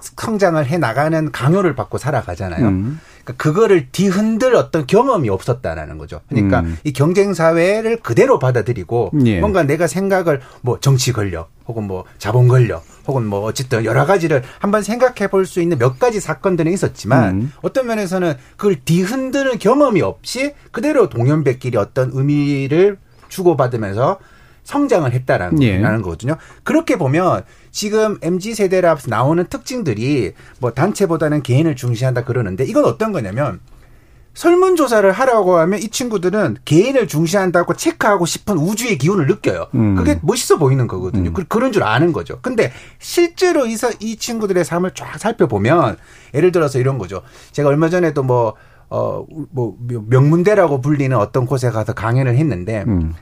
[0.00, 2.66] 성장을 해 나가는 강요를 받고 살아가잖아요.
[2.66, 3.00] 음.
[3.24, 6.20] 그러니까 그거를 뒤흔들 어떤 경험이 없었다라는 거죠.
[6.28, 6.76] 그러니까 음.
[6.84, 9.40] 이 경쟁 사회를 그대로 받아들이고 예.
[9.40, 14.42] 뭔가 내가 생각을 뭐 정치 권력 혹은 뭐 자본 권력 혹은 뭐 어쨌든 여러 가지를
[14.60, 17.52] 한번 생각해 볼 수 있는 몇 가지 사건들은 있었지만 음.
[17.62, 24.18] 어떤 면에서는 그걸 뒤흔드는 경험이 없이 그대로 동년배끼리 어떤 의미를 주고받으면서
[24.64, 25.80] 성장을 했다라는 예.
[25.80, 26.36] 거거든요.
[26.64, 27.44] 그렇게 보면
[27.76, 33.60] 지금 MZ 세대라 나오는 특징들이 뭐 단체보다는 개인을 중시한다 그러는데 이건 어떤 거냐면
[34.32, 39.66] 설문조사를 하라고 하면 이 친구들은 개인을 중시한다고 체크하고 싶은 우주의 기운을 느껴요.
[39.74, 39.94] 음.
[39.94, 41.32] 그게 멋있어 보이는 거거든요.
[41.36, 41.44] 음.
[41.50, 42.38] 그런 줄 아는 거죠.
[42.40, 45.98] 근데 실제로 이, 이 친구들의 삶을 쫙 살펴보면
[46.32, 47.20] 예를 들어서 이런 거죠.
[47.52, 48.54] 제가 얼마 전에도 뭐,
[48.88, 49.76] 어, 뭐,
[50.08, 53.12] 명문대라고 불리는 어떤 곳에 가서 강연을 했는데 음.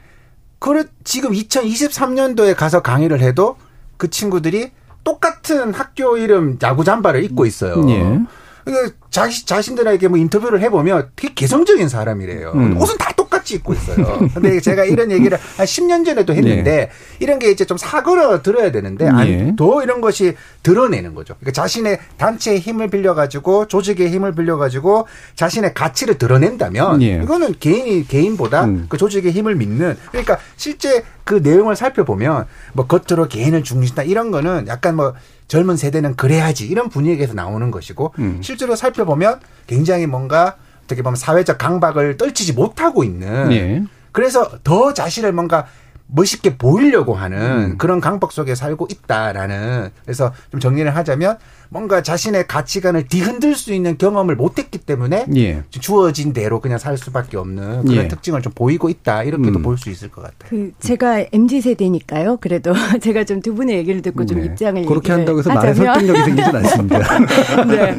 [0.60, 3.56] 그래 지금 2023년도에 가서 강의를 해도
[3.96, 4.72] 그 친구들이
[5.04, 7.84] 똑같은 학교 이름 야구 잠바를 입고 있어요.
[7.88, 8.20] 예.
[8.64, 12.52] 그러니까 자신, 자신들에게 뭐 인터뷰를 해보면 되게 개성적인 사람이래요.
[12.54, 12.80] 음.
[12.80, 13.12] 옷은 다
[13.52, 14.18] 입고 있어요.
[14.32, 16.90] 근데 제가 이런 얘기를 한 10년 전에도 했는데 네.
[17.20, 19.54] 이런 게 이제 좀 사그러 들어야 되는데 네.
[19.56, 21.34] 더 이런 것이 드러내는 거죠.
[21.38, 27.20] 그러니까 자신의 단체의 힘을 빌려가지고 조직의 힘을 빌려가지고 자신의 가치를 드러낸다면 네.
[27.22, 28.86] 이거는 개인이 개인보다 음.
[28.88, 34.66] 그 조직의 힘을 믿는 그러니까 실제 그 내용을 살펴보면 뭐 겉으로 개인을 중시다 이런 거는
[34.68, 35.14] 약간 뭐
[35.48, 38.40] 젊은 세대는 그래야지 이런 분위기에서 나오는 것이고 음.
[38.42, 43.82] 실제로 살펴보면 굉장히 뭔가 어떻게 보면 사회적 강박을 떨치지 못하고 있는 예.
[44.12, 45.66] 그래서 더 자신을 뭔가
[46.06, 47.78] 멋있게 보이려고 하는 음.
[47.78, 53.96] 그런 강박 속에 살고 있다라는 그래서 좀 정리를 하자면 뭔가 자신의 가치관을 뒤흔들 수 있는
[53.96, 55.62] 경험을 못했기 때문에 예.
[55.70, 58.08] 주어진 대로 그냥 살 수밖에 없는 그런 예.
[58.08, 59.62] 특징을 좀 보이고 있다 이렇게도 음.
[59.62, 60.50] 볼수 있을 것 같아요.
[60.50, 62.38] 그 제가 mz 세대니까요.
[62.40, 64.46] 그래도 제가 좀 두 분의 얘기를 듣고 좀 네.
[64.46, 66.98] 입장을 그렇게 한다고 해서 말에 설득력이 생기진 않습니다.
[67.68, 67.90] 네,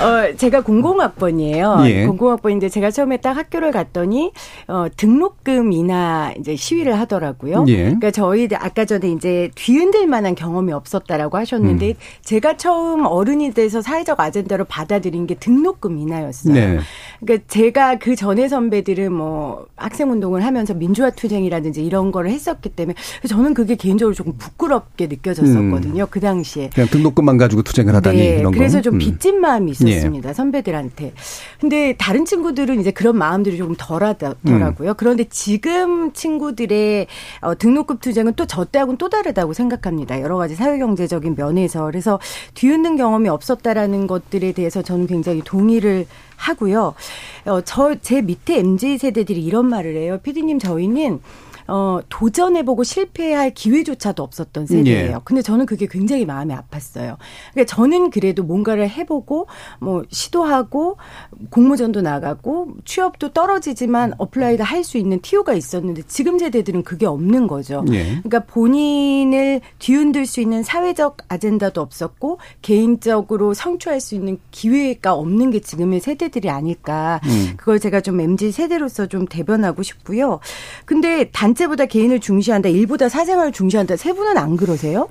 [0.00, 1.82] 어, 제가 공공학번이에요.
[1.86, 2.06] 예.
[2.06, 4.30] 공공학번인데 제가 처음에 딱 학교를 갔더니
[4.68, 7.64] 어, 등록금 인하 이제 시위를 하더라고요.
[7.66, 7.76] 예.
[7.76, 11.94] 그러니까 저희 아까 전에 이제 뒤흔들 만한 경험이 없었다라고 하셨는데 음.
[12.22, 16.54] 제가 처음 어른이 돼서 사회적 아젠다로 받아들인 게 등록금 인하였어요.
[16.54, 16.78] 네.
[17.20, 22.94] 그러니까 제가 그 전에 선배들은 뭐 학생 운동을 하면서 민주화 투쟁이라든지 이런 거를 했었기 때문에
[23.28, 26.04] 저는 그게 개인적으로 조금 부끄럽게 느껴졌었거든요.
[26.04, 26.08] 음.
[26.10, 26.70] 그 당시에.
[26.74, 28.38] 그냥 등록금만 가지고 투쟁을 하다니 네.
[28.38, 28.58] 이런 거.
[28.58, 28.98] 그래서 좀 음.
[28.98, 30.28] 빚진 마음이 있었습니다.
[30.28, 30.34] 네.
[30.34, 31.12] 선배들한테.
[31.60, 34.90] 근데 다른 친구들은 이제 그런 마음들이 조금 덜하더라고요.
[34.90, 34.94] 음.
[34.96, 37.06] 그런데 지금 친구들의
[37.42, 40.20] 어, 등록금 투쟁은 또 저 때하고는 또 다르다고 생각합니다.
[40.20, 41.86] 여러 가지 사회경제적인 면에서.
[41.86, 42.20] 그래서
[42.54, 46.94] 뒤 흔든 경험이 없었다라는 것들에 대해서 저는 굉장히 동의를 하고요.
[47.46, 50.18] 어, 저, 제 밑에 MZ 세대들이 이런 말을 해요.
[50.22, 51.20] 피디님, 저희는
[51.66, 55.10] 어, 도전해보고 실패할 기회조차도 없었던 세대예요.
[55.10, 55.16] 예.
[55.24, 57.16] 근데 저는 그게 굉장히 마음이 아팠어요.
[57.52, 59.46] 그러니까 저는 그래도 뭔가를 해보고
[59.80, 60.98] 뭐 시도하고
[61.50, 67.84] 공모전도 나가고 취업도 떨어지지만 apply 할 수 있는 티오가 있었는데 지금 세대들은 그게 없는 거죠.
[67.92, 68.04] 예.
[68.22, 75.60] 그러니까 본인을 뒤흔들 수 있는 사회적 아젠다도 없었고 개인적으로 성취할 수 있는 기회가 없는 게
[75.60, 77.20] 지금의 세대들이 아닐까.
[77.24, 77.54] 음.
[77.56, 80.40] 그걸 제가 좀 MZ 세대로서 좀 대변하고 싶고요.
[80.84, 83.96] 근데 단 단체보다 개인을 중시한다, 일보다 사생활을 중시한다.
[83.96, 85.08] 세 분은 안 그러세요?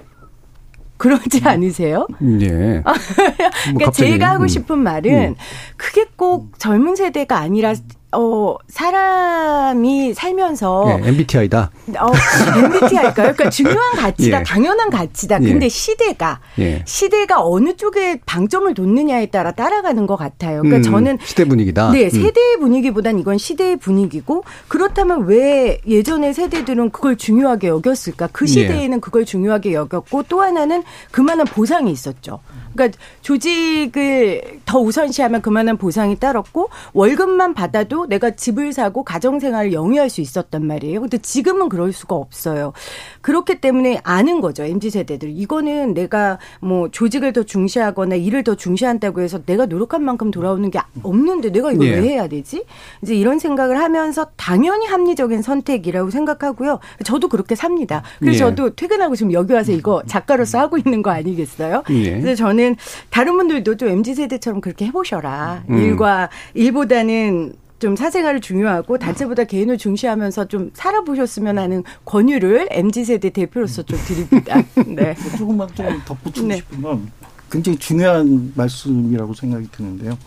[0.97, 1.47] 그러지 음.
[1.47, 2.07] 않으세요?
[2.41, 2.47] 예.
[2.85, 4.47] 그러니까 뭐 제가 하고 음.
[4.47, 5.35] 싶은 말은 음.
[5.75, 7.73] 그게 꼭 젊은 세대가 아니라
[8.13, 10.85] 어, 사람이 살면서.
[11.01, 11.71] 네, MBTI다.
[11.99, 12.11] 어,
[12.57, 13.13] MBTI일까요?
[13.13, 14.43] 그러니까 중요한 가치다, 예.
[14.43, 15.41] 당연한 가치다.
[15.43, 15.47] 예.
[15.47, 16.83] 근데 시대가, 예.
[16.85, 20.61] 시대가 어느 쪽에 방점을 뒀느냐에 따라 따라가는 것 같아요.
[20.61, 21.17] 그러니까 음, 저는.
[21.23, 21.91] 시대 분위기다.
[21.91, 22.09] 네, 음.
[22.09, 28.29] 세대의 분위기보단 이건 시대의 분위기고, 그렇다면 왜 예전의 세대들은 그걸 중요하게 여겼을까?
[28.31, 28.47] 그 예.
[28.47, 32.39] 시대에는 그걸 중요하게 여겼고, 또 하나는 그만한 보상이 있었죠.
[32.75, 40.09] 그러니까 조직을 더 우선시하면 그만한 보상이 따랐고 월급만 받아도 내가 집을 사고 가정 생활을 영위할
[40.09, 41.01] 수 있었단 말이에요.
[41.01, 42.73] 근데 지금은 그럴 수가 없어요.
[43.21, 44.63] 그렇기 때문에 아는 거죠.
[44.63, 45.29] MZ 세대들.
[45.29, 50.79] 이거는 내가 뭐 조직을 더 중시하거나 일을 더 중시한다고 해서 내가 노력한 만큼 돌아오는 게
[51.03, 51.95] 없는데 내가 이걸 예.
[51.95, 52.65] 왜 해야 되지?
[53.01, 56.79] 이제 이런 생각을 하면서 당연히 합리적인 선택이라고 생각하고요.
[57.03, 58.03] 저도 그렇게 삽니다.
[58.19, 58.39] 그래서 예.
[58.39, 61.83] 저도 퇴근하고 지금 여기 와서 이거 작가로서 하고 있는 거 아니겠어요?
[61.89, 62.19] 예.
[62.19, 62.77] 그래서 저는 저는
[63.09, 65.65] 다른 분들도 좀 MZ 세대처럼 그렇게 해보셔라.
[65.69, 65.77] 음.
[65.77, 73.83] 일과 일보다는 좀 사생활을 중요하고 단체보다 개인을 중시하면서 좀 살아보셨으면 하는 권유를 MZ 세대 대표로서
[73.83, 74.63] 좀 드립니다.
[74.87, 75.13] 네.
[75.37, 76.55] 조금만 좀 덧붙이고 네.
[76.57, 77.11] 싶은 건
[77.51, 80.17] 굉장히 중요한 말씀이라고 생각이 드는데요.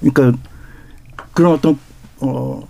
[0.00, 0.38] 그러니까
[1.34, 1.78] 그런 어떤
[2.20, 2.66] 어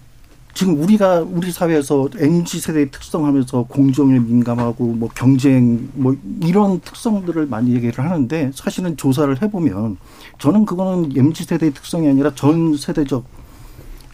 [0.57, 7.75] 지금 우리가 우리 사회에서 MZ 세대의 특성하면서 공정에 민감하고 뭐 경쟁 뭐 이런 특성들을 많이
[7.75, 9.99] 얘기를 하는데 사실은 조사를 해보면
[10.39, 13.27] 저는 그거는 MZ 세대의 특성이 아니라 전 세대적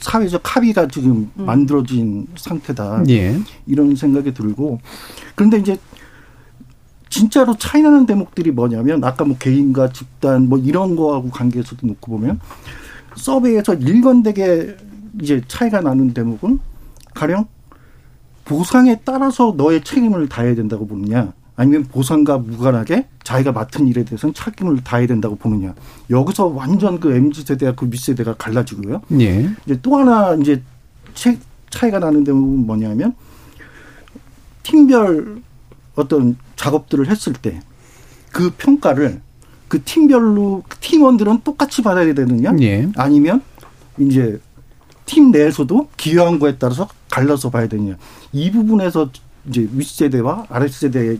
[0.00, 1.46] 사회적 합의가 지금 음.
[1.46, 3.38] 만들어진 상태다 예.
[3.68, 4.80] 이런 생각이 들고
[5.36, 5.78] 그런데 이제
[7.08, 12.40] 진짜로 차이나는 대목들이 뭐냐면 아까 뭐 개인과 집단 뭐 이런 거하고 관계에서도 놓고 보면
[13.14, 14.76] 서베이에서 일관되게
[15.20, 16.60] 이제 차이가 나는 대목은
[17.14, 17.46] 가령
[18.44, 24.82] 보상에 따라서 너의 책임을 다해야 된다고 보느냐 아니면 보상과 무관하게 자기가 맡은 일에 대해서는 책임을
[24.82, 25.74] 다해야 된다고 보느냐
[26.10, 29.02] 여기서 완전 그 mz 세대와 그 윗세대가 갈라지고요.
[29.20, 29.50] 예.
[29.66, 30.62] 이제 또 하나 이제
[31.70, 33.14] 차이가 나는 대목은 뭐냐면
[34.62, 35.42] 팀별
[35.94, 37.60] 어떤 작업들을 했을 때
[38.32, 39.20] 그 평가를
[39.68, 42.88] 그 팀별로 팀원들은 똑같이 받아야 되느냐 예.
[42.96, 43.42] 아니면
[43.98, 44.40] 이제
[45.06, 47.96] 팀 내에서도 기여한 거에 따라서 갈라서 봐야 되냐.
[48.32, 49.10] 이 부분에서
[49.48, 51.18] 이제 윗세대와 아랫세대의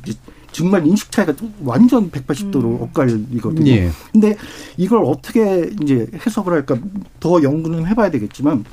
[0.52, 1.32] 정말 인식 차이가
[1.64, 2.82] 완전 180도로 음.
[2.82, 3.70] 엇갈리거든요.
[3.70, 3.90] 예.
[4.12, 4.36] 근데
[4.76, 6.76] 이걸 어떻게 이제 해석을 할까
[7.20, 8.64] 더 연구는 해봐야 되겠지만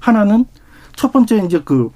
[0.00, 0.44] 하나는
[0.96, 1.90] 첫 번째 이제 그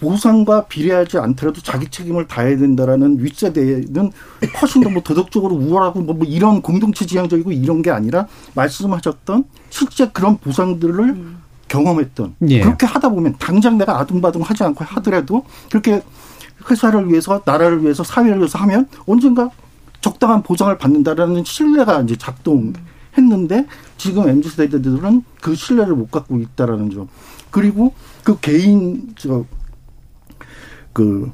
[0.00, 4.12] 보상과 비례하지 않더라도 자기 책임을 다해야 된다라는 윗세대는
[4.60, 10.38] 훨씬 더 뭐 도덕적으로 우월하고 뭐, 이런 공동체 지향적이고 이런 게 아니라 말씀하셨던 실제 그런
[10.38, 11.39] 보상들을 음.
[11.70, 12.60] 경험했던 예.
[12.60, 16.02] 그렇게 하다 보면 당장 내가 아둥바둥 하지 않고 하더라도 그렇게
[16.68, 19.48] 회사를 위해서 나라를 위해서 사회를 위해서 하면 언젠가
[20.00, 27.08] 적당한 보장을 받는다라는 신뢰가 이제 작동했는데 지금 MZ 세대들은 그 신뢰를 못 갖고 있다라는 점.
[27.50, 29.14] 그리고 그 개인
[30.92, 31.32] 저그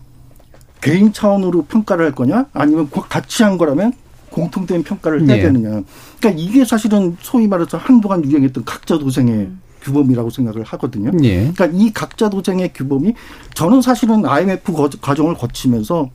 [0.80, 3.92] 개인 차원으로 평가를 할 거냐 아니면 같이 한 거라면
[4.30, 5.42] 공통된 평가를 해야 네.
[5.42, 5.82] 되느냐.
[6.18, 9.65] 그러니까 이게 사실은 소위 말해서 한동안 유행했던 각자 도생의 음.
[9.86, 11.12] 규범이라고 생각을 하거든요.
[11.22, 11.52] 예.
[11.52, 13.14] 그러니까 이 각자 도생의 규범이
[13.54, 16.10] 저는 사실은 IMF 과정을 거치면서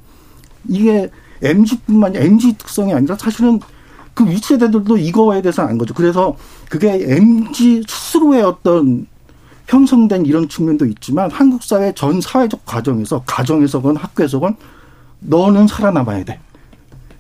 [0.68, 1.10] 이게
[1.42, 3.60] MG뿐만 아니라 MG 특성이 아니라 사실은
[4.14, 5.94] 그 윗세대들도 이거에 대해서 안 거죠.
[5.94, 6.36] 그래서
[6.70, 9.08] 그게 MG 스스로의 어떤
[9.68, 14.58] 형성된 이런 측면도 있지만 한국 사회 전 사회적 과정에서 가정에서건 학교에서건
[15.22, 16.40] 너는 살아남아야 돼.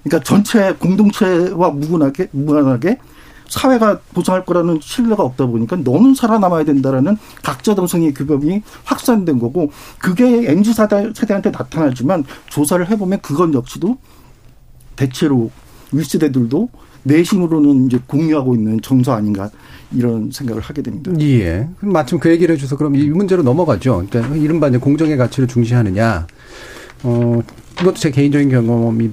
[0.03, 2.97] 그러니까 전체 공동체와 무관하게 무관하게
[3.51, 10.49] 사회가 보장할 거라는 신뢰가 없다 보니까 너는 살아남아야 된다라는 각자 동성의 규범이 확산된 거고 그게
[10.49, 13.97] MZ 세대, 세대한테 나타나지만 조사를 해보면 그건 역시도
[14.95, 15.51] 대체로
[15.91, 16.69] 윗세대들도
[17.03, 19.49] 내심으로는 이제 공유하고 있는 정서 아닌가
[19.91, 21.11] 이런 생각을 하게 됩니다.
[21.19, 21.67] 예.
[21.81, 24.05] 마침 그 얘기를 해줘서 그럼 이 문제로 넘어가죠.
[24.09, 26.27] 그러니까 이른바 이제 공정의 가치를 중시하느냐.
[27.03, 27.41] 어,
[27.81, 29.11] 이것도 제 개인적인 경험이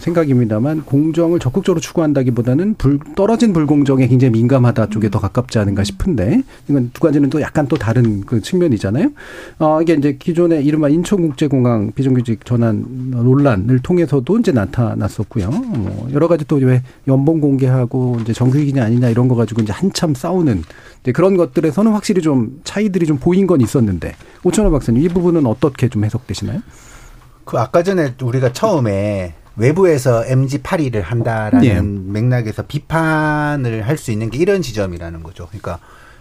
[0.00, 6.90] 생각입니다만 공정을 적극적으로 추구한다기보다는 불, 떨어진 불공정에 굉장히 민감하다 쪽에 더 가깝지 않은가 싶은데 이건
[6.92, 9.10] 두 가지는 또 약간 또 다른 그 측면이잖아요.
[9.58, 15.50] 어, 이게 이제 기존의 이른바 인천국제공항 비정규직 전환 논란을 통해서도 이제 나타났었고요.
[15.50, 20.14] 뭐 여러 가지 또 왜 연봉 공개하고 이제 정규직이냐 아니냐 이런 거 가지고 이제 한참
[20.14, 20.62] 싸우는
[21.02, 25.88] 이제 그런 것들에서는 확실히 좀 차이들이 좀 보인 건 있었는데 오천호 박사님 이 부분은 어떻게
[25.88, 26.60] 좀 해석되시나요?
[27.48, 31.80] 그 아까 전에 우리가 처음에 외부에서 MG 파리를 한다라는 예.
[31.80, 35.46] 맥락에서 비판을 할 수 있는 게 이런 지점이라는 거죠.
[35.46, 35.78] 그러니까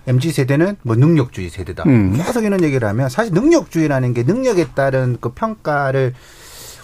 [0.07, 1.83] MG 세대는 뭐 능력주의 세대다.
[1.85, 2.13] 음.
[2.15, 6.13] 계속 이런 얘기를 하면 사실 능력주의라는 게 능력에 따른 그 평가를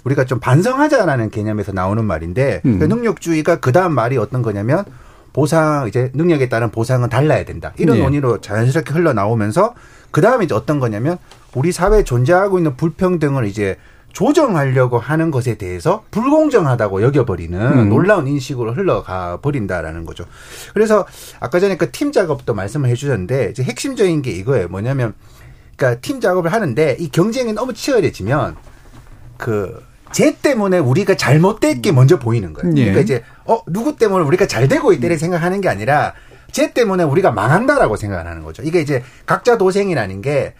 [0.03, 2.79] 우리가 좀 반성하자라는 개념에서 나오는 말인데 음.
[2.79, 4.83] 그 능력주의가 그 다음 말이 어떤 거냐면
[5.31, 7.71] 보상 이제 능력에 따른 보상은 달라야 된다.
[7.77, 8.03] 이런 네.
[8.03, 9.73] 논의로 자연스럽게 흘러나오면서
[10.11, 11.17] 그 다음에 이제 어떤 거냐면
[11.55, 13.77] 우리 사회에 존재하고 있는 불평등을 이제
[14.13, 17.89] 조정하려고 하는 것에 대해서 불공정하다고 여겨버리는 음.
[17.89, 20.25] 놀라운 인식으로 흘러가 버린다라는 거죠.
[20.73, 21.05] 그래서
[21.39, 24.67] 아까 전에 그 팀 작업도 말씀을 해주셨는데 이제 핵심적인 게 이거예요.
[24.69, 25.13] 뭐냐면
[25.75, 28.55] 그러니까 팀 작업을 하는데 이 경쟁이 너무 치열해지면
[29.37, 32.71] 그 쟤 때문에 우리가 잘못된 게 먼저 보이는 거예요.
[32.77, 32.81] 예.
[32.81, 36.13] 그러니까 이제 어 누구 때문에 우리가 잘 되고 있다를 생각하는 게 아니라
[36.51, 38.61] 쟤 때문에 우리가 망한다라고 생각을 하는 거죠.
[38.63, 40.53] 이게 이제 각자 도생이라는 게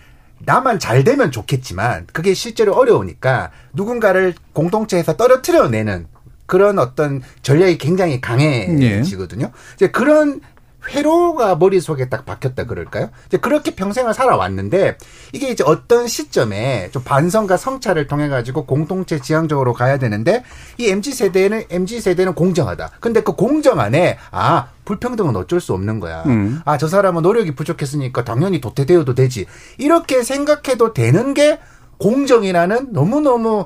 [0.45, 6.08] 나만 잘 되면 좋겠지만 그게 실제로 어려우니까 누군가를 공동체에서 떨어뜨려내는
[6.45, 9.45] 그런 어떤 전략이 굉장히 강해지거든요.
[9.45, 9.51] 예.
[9.75, 10.41] 이제 그런
[10.89, 13.10] 회로가 머릿속에 딱 박혔다 그럴까요?
[13.28, 14.98] 이제 그렇게 평생을 살아왔는데
[15.32, 20.43] 이게 이제 어떤 시점에 좀 반성과 성찰을 통해 가지고 공동체 지향적으로 가야 되는데
[20.78, 22.91] 이 MZ 세대는 MZ 세대는 공정하다.
[23.00, 26.24] 근데 그 공정 안에 아 불평등은 어쩔 수 없는 거야.
[26.26, 26.62] 음.
[26.65, 29.46] 아 저 사람은 노력이 부족했으니까 당연히 도태되어도 되지.
[29.78, 31.60] 이렇게 생각해도 되는 게
[32.00, 33.65] 공정이라는 너무 너무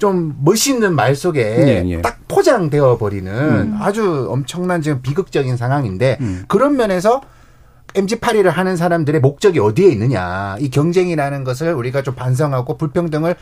[0.00, 2.02] 좀 멋있는 말 속에 예, 예.
[2.02, 3.78] 딱 포장되어 버리는 음.
[3.80, 6.44] 아주 엄청난 지금 비극적인 상황인데 음.
[6.48, 7.20] 그런 면에서
[7.94, 10.56] MG8위를 하는 사람들의 목적이 어디에 있느냐.
[10.58, 13.34] 이 경쟁이라는 것을 우리가 좀 반성하고 불평등을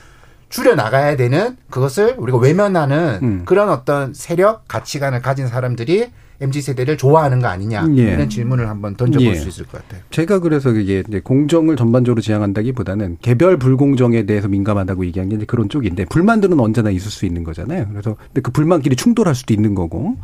[0.49, 3.43] 줄여 나가야 되는 그것을 우리가 외면하는 음.
[3.45, 8.13] 그런 어떤 세력, 가치관을 가진 사람들이 mz 세대를 좋아하는 거 아니냐 예.
[8.13, 9.35] 이런 질문을 한번 던져볼 예.
[9.35, 10.03] 수 있을 것 같아요.
[10.11, 16.05] 제가 그래서 이게 공정을 전반적으로 지향한다기보다는 개별 불공정에 대해서 민감하다고 얘기한 게 이제 그런 쪽인데
[16.07, 17.87] 불만들은 언제나 있을 수 있는 거잖아요.
[17.91, 20.17] 그래서 근데 그 불만끼리 충돌할 수도 있는 거고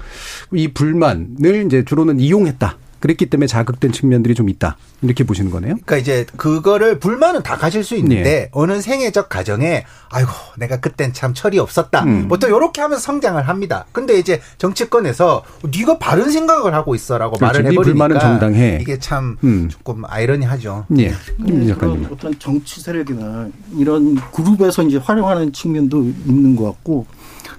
[0.53, 2.79] 이 불만을 이제 주로는 이용했다.
[3.01, 4.77] 그랬기 때문에 자극된 측면들이 좀 있다.
[5.03, 5.75] 이렇게 보시는 거네요.
[5.85, 8.49] 그러니까 이제 그거를 불만은 다 가질 수 있는데 네.
[8.53, 12.05] 어느 생애적 가정에 아이고 내가 그땐 참 철이 없었다.
[12.05, 12.29] 음.
[12.29, 13.85] 보통 이렇게 하면서 성장을 합니다.
[13.93, 15.45] 근데 이제 정치권에서
[15.77, 17.47] 네가 바른 생각을 하고 있어라고 그렇죠.
[17.47, 18.79] 말을 네 해버리니까 불만은 정당해.
[18.81, 19.69] 이게 참 음.
[19.69, 20.87] 조금 아이러니하죠.
[20.99, 21.13] 예.
[21.39, 21.75] 네.
[22.11, 27.07] 어떤 정치 세력이나 이런 그룹에서 이제 활용하는 측면도 있는 것 같고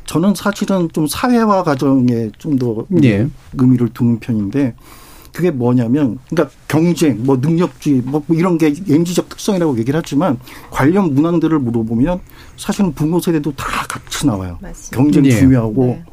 [0.05, 3.27] 저는 사실은 좀 사회화 과정에 좀더 예.
[3.53, 4.75] 의미를 두는 편인데
[5.35, 10.39] 그게 뭐냐면 그러니까 경쟁, 뭐 능력주의, 뭐 이런 게 MZ적 특성이라고 얘기를 하지만
[10.71, 12.21] 관련 문항들을 물어보면
[12.55, 14.57] 사실은 부모 세대도 다 같이 나와요.
[14.61, 14.95] 맞습니다.
[14.95, 15.31] 경쟁 예.
[15.31, 16.05] 중요하고 네.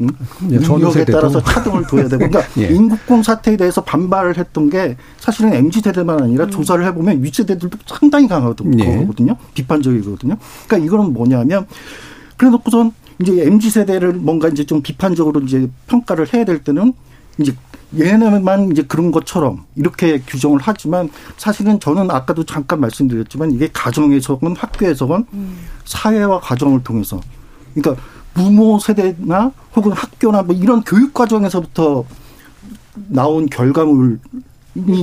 [0.00, 0.08] 응?
[0.50, 2.68] 예, 능력에 따라서 차등을 둬야 되고 그러니까 예.
[2.68, 6.50] 인국공 사태에 대해서 반발을 했던 게 사실은 MZ 세대만 아니라 음.
[6.50, 8.82] 조사를 해보면 윗세대들도 상당히 강하거든요.
[8.82, 9.34] 예.
[9.52, 10.38] 비판적이거든요.
[10.66, 11.66] 그러니까 이거는 뭐냐면
[12.38, 16.94] 그래놓고선 이제 MZ 세대를 뭔가 이제 좀 비판적으로 이제 평가를 해야 될 때는
[17.38, 17.54] 이제
[17.98, 25.26] 얘네만 이제 그런 것처럼 이렇게 규정을 하지만 사실은 저는 아까도 잠깐 말씀드렸지만 이게 가정에서건 학교에서건
[25.32, 25.58] 음.
[25.84, 27.20] 사회와 가정을 통해서
[27.74, 28.02] 그러니까
[28.32, 32.04] 부모 세대나 혹은 학교나 뭐 이런 교육 과정에서부터
[32.94, 34.20] 나온 결과물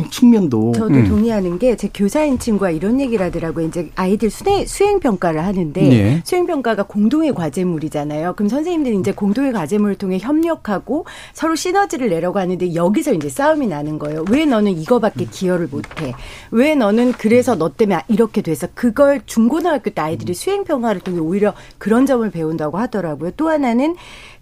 [0.10, 1.08] 측면도 저도 음.
[1.08, 3.68] 동의하는 게 제 교사인 친구가 이런 얘기를 하더라고요.
[3.68, 6.22] 이제 아이들 수행, 수행 평가를 하는데 네.
[6.26, 8.34] 수행 평가가 공동의 과제물이잖아요.
[8.36, 14.00] 그럼 선생님들이 이제 공동의 과제물을 통해 협력하고 서로 시너지를 내려고 하는데 여기서 이제 싸움이 나는
[14.00, 14.26] 거예요.
[14.32, 16.14] 왜 너는 이거밖에 기여를 못 해?
[16.52, 21.54] 왜 너는 그래서 너 때문에 이렇게 돼서 그걸 중고등학교 때 아이들이 수행 평가를 통해 오히려
[21.78, 23.32] 그런 점을 배운다고 하더라고요.
[23.38, 23.96] 또 하나는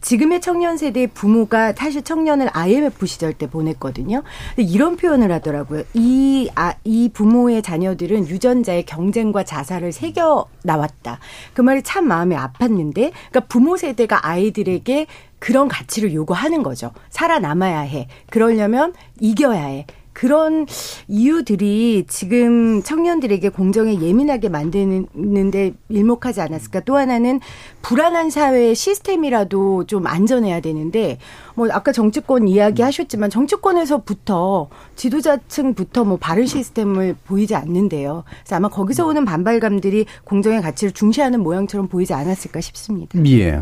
[0.06, 4.22] 지금의 청년 세대의 부모가 사실 청년을 IMF 시절 때 보냈거든요.
[4.56, 5.84] 이런 표현을 하더라고요.
[5.96, 11.18] 이, 아, 이 부모의 자녀들은 유전자의 경쟁과 자살을 새겨 나왔다.
[11.56, 15.08] 그 말이 참 마음이 아팠는데, 그러니까 부모 세대가 아이들에게
[15.40, 16.92] 그런 가치를 요구하는 거죠.
[17.10, 18.08] 살아남아야 해.
[18.30, 19.88] 그러려면 이겨야 해.
[20.16, 20.66] 그런
[21.10, 26.80] 이유들이 지금 청년들에게 공정에 예민하게 만드는데 일목하지 않았을까.
[26.80, 27.42] 또 하나는
[27.82, 31.18] 불안한 사회의 시스템이라도 좀 안전해야 되는데
[31.54, 38.24] 뭐 아까 정치권 이야기 하셨지만 정치권에서부터 지도자층부터 뭐 바른 시스템을 보이지 않는데요.
[38.44, 43.20] 그래서 아마 거기서 오는 반발감들이 공정의 가치를 중시하는 모양처럼 보이지 않았을까 싶습니다.
[43.26, 43.62] 예.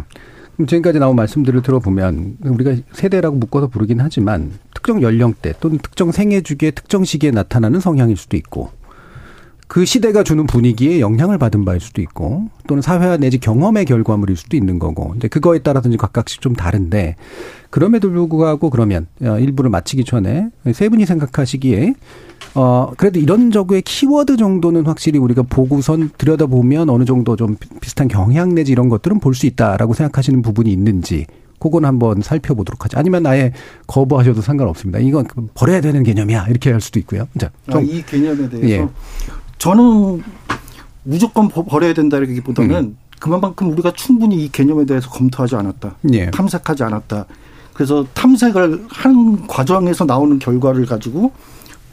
[0.57, 6.73] 지금까지 나온 말씀들을 들어보면 우리가 세대라고 묶어서 부르긴 하지만 특정 연령대 또는 특정 생애 주기의
[6.73, 8.69] 특정 시기에 나타나는 성향일 수도 있고
[9.67, 14.55] 그 시대가 주는 분위기에 영향을 받은 바일 수도 있고 또는 사회화 내지 경험의 결과물일 수도
[14.55, 17.15] 있는 거고 근데 그거에 따라서 이제 각각씩 좀 다른데
[17.71, 21.95] 그럼에도 불구하고 그러면 어, 일부를 마치기 전에 세 분이 생각하시기에
[22.55, 28.53] 어, 그래도 이런 저구의 키워드 정도는 확실히 우리가 보고선 들여다보면 어느 정도 좀 비슷한 경향
[28.53, 31.25] 내지 이런 것들은 볼 수 있다라고 생각하시는 부분이 있는지
[31.59, 32.99] 그건 한번 살펴보도록 하죠.
[32.99, 33.53] 아니면 아예
[33.87, 34.99] 거부하셔도 상관없습니다.
[34.99, 35.25] 이건
[35.55, 36.47] 버려야 되는 개념이야.
[36.49, 37.27] 이렇게 할 수도 있고요.
[37.39, 38.87] 자, 아, 이 개념에 대해서 예.
[39.57, 40.21] 저는
[41.03, 42.97] 무조건 버려야 된다기보다는 음.
[43.19, 45.95] 그만큼 우리가 충분히 이 개념에 대해서 검토하지 않았다.
[46.11, 46.29] 예.
[46.31, 47.25] 탐색하지 않았다.
[47.73, 51.31] 그래서 탐색을 한 과정에서 나오는 결과를 가지고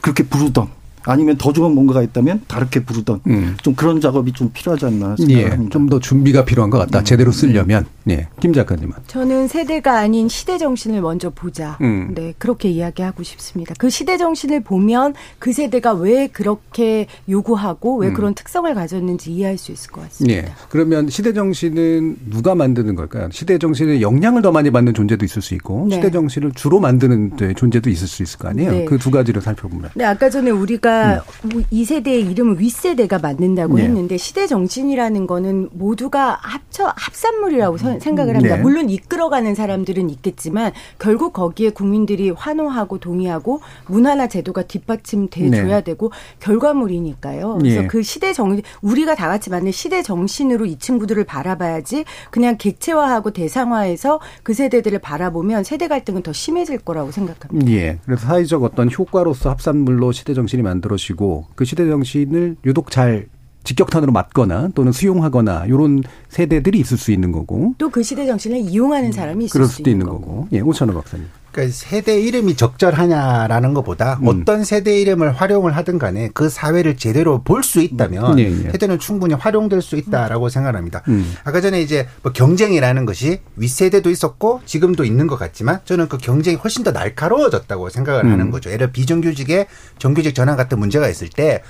[0.01, 3.57] 그렇게 부르던 아니면 더 좋은 뭔가가 있다면 다르게 부르던 음.
[3.63, 5.65] 좀 그런 작업이 좀 필요하지 않나 생각합니다.
[5.65, 7.01] 예, 좀 더 준비가 필요한 것 같다.
[7.01, 7.05] 음.
[7.05, 7.85] 제대로 쓰려면.
[8.09, 8.29] 예.
[8.41, 8.93] 김 작가님은.
[9.09, 11.79] 저는 세대가 아닌 시대 정신을 먼저 보자.
[11.81, 12.13] 음.
[12.15, 13.75] 네, 그렇게 이야기하고 싶습니다.
[13.79, 18.15] 그 시대 정신을 보면 그 세대가 왜 그렇게 요구하고 왜 음.
[18.15, 20.37] 그런 특성을 가졌는지 이해할 수 있을 것 같습니다.
[20.37, 20.53] 예.
[20.69, 23.29] 그러면 시대 정신은 누가 만드는 걸까요?
[23.33, 25.97] 시대 정신의 영향을 더 많이 받는 존재도 있을 수 있고 네.
[25.97, 28.71] 시대 정신을 주로 만드는 존재도 있을 수 있을 거 아니에요?
[28.71, 28.85] 네.
[28.85, 29.91] 그두 가지를 살펴보면.
[29.95, 31.65] 네, 아까 전에 우리가 우리가 음.
[31.71, 33.85] 이 세대의 이름을 윗세대가 만든다고 네.
[33.85, 38.57] 했는데 시대 정신이라는 거는 모두가 합쳐 합산물이라고 생각을 합니다.
[38.57, 38.63] 네.
[38.63, 45.85] 물론 이끌어가는 사람들은 있겠지만 결국 거기에 국민들이 환호하고 동의하고 문화나 제도가 뒷받침돼 줘야 네.
[45.85, 46.11] 되고
[46.41, 47.59] 결과물이니까요.
[47.61, 47.87] 그래서 예.
[47.87, 54.21] 그 시대 정 우리가 다 같이 맞는 시대 정신으로 이 친구들을 바라봐야지 그냥 객체화하고 대상화해서
[54.43, 57.71] 그 세대들을 바라보면 세대 갈등은 더 심해질 거라고 생각합니다.
[57.71, 57.99] 예.
[58.05, 63.27] 그래서 사회적 어떤 효과로서 합산물로 시대 정신이 만 들어 그러시고 그 시대 정신을 유독 잘
[63.65, 69.13] 직격탄으로 맞거나 또는 수용하거나 이런 세대들이 있을 수 있는 거고 또 그 시대 정신을 이용하는
[69.13, 70.21] 사람이 있을 그럴 수도 있는 거고.
[70.21, 70.49] 거고.
[70.53, 71.27] 예, 오찬호 박사님.
[71.53, 74.29] 그러니까 세대 이름이 적절하냐라는 것보다 음.
[74.29, 78.71] 어떤 세대 이름을 활용을 하든 간에 그 사회를 제대로 볼 수 있다면 예, 예.
[78.73, 81.03] 세대는 충분히 활용될 수 있다라고 생각합니다.
[81.09, 81.35] 음.
[81.45, 86.57] 아까 전에 이제 뭐 경쟁이라는 것이 윗세대도 있었고 지금도 있는 것 같지만 저는 그 경쟁이
[86.57, 88.33] 훨씬 더 날카로워졌다고 생각을 음.
[88.33, 88.71] 하는 거죠.
[88.71, 89.67] 예를 들어 비정규직의
[89.99, 91.63] 정규직 전환 같은 문제가 있을 때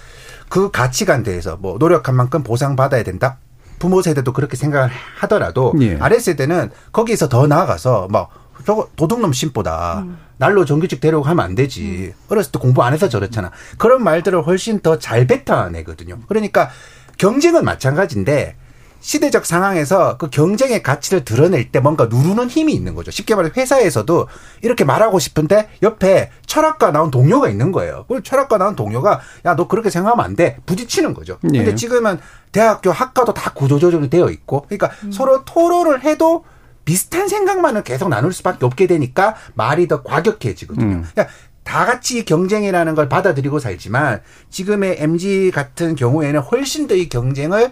[0.51, 3.39] 그 가치관 대해서 뭐 노력한 만큼 보상받아야 된다.
[3.79, 5.97] 부모 세대도 그렇게 생각을 하더라도 예.
[6.01, 8.29] 아래 세대는 거기에서 더 나아가서 막
[8.65, 10.19] 저거 도둑놈 심보다 음.
[10.37, 12.13] 날로 정규직 데려고 하면 안 되지.
[12.15, 12.25] 음.
[12.29, 13.51] 어렸을 때 공부 안 해서 저렇잖아.
[13.79, 16.19] 그런 말들을 훨씬 더 잘 뱉어내거든요.
[16.29, 16.71] 그러니까
[17.19, 18.57] 경쟁은 마찬가지인데
[19.03, 23.11] 시대적 상황에서 그 경쟁의 가치를 드러낼 때 뭔가 누르는 힘이 있는 거죠.
[23.11, 24.29] 쉽게 말해 회사에서도
[24.61, 28.05] 이렇게 말하고 싶은데 옆에 철학과 나온 동료가 있는 거예요.
[28.09, 30.59] 그 철학과 나온 동료가 야 너 그렇게 생각하면 안 돼.
[30.67, 31.39] 부딪히는 거죠.
[31.41, 31.75] 근데 네.
[31.75, 32.19] 지금은
[32.53, 35.13] 대학교 학과도 다 구조조정이 되어 있고 그러니까 음.
[35.13, 36.45] 서로 토론을 해도
[36.91, 40.85] 비슷한 생각만을 계속 나눌 수밖에 없게 되니까 말이 더 과격해지거든요.
[40.97, 41.05] 음.
[41.13, 41.33] 그러니까
[41.63, 47.71] 다 같이 경쟁이라는 걸 받아들이고 살지만 지금의 MG 같은 경우에는 훨씬 더 이 경쟁을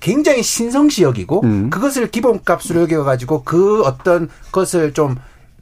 [0.00, 1.68] 굉장히 신성시 여기고 음.
[1.68, 5.16] 그것을 기본값으로 여겨가지고 그 어떤 것을 좀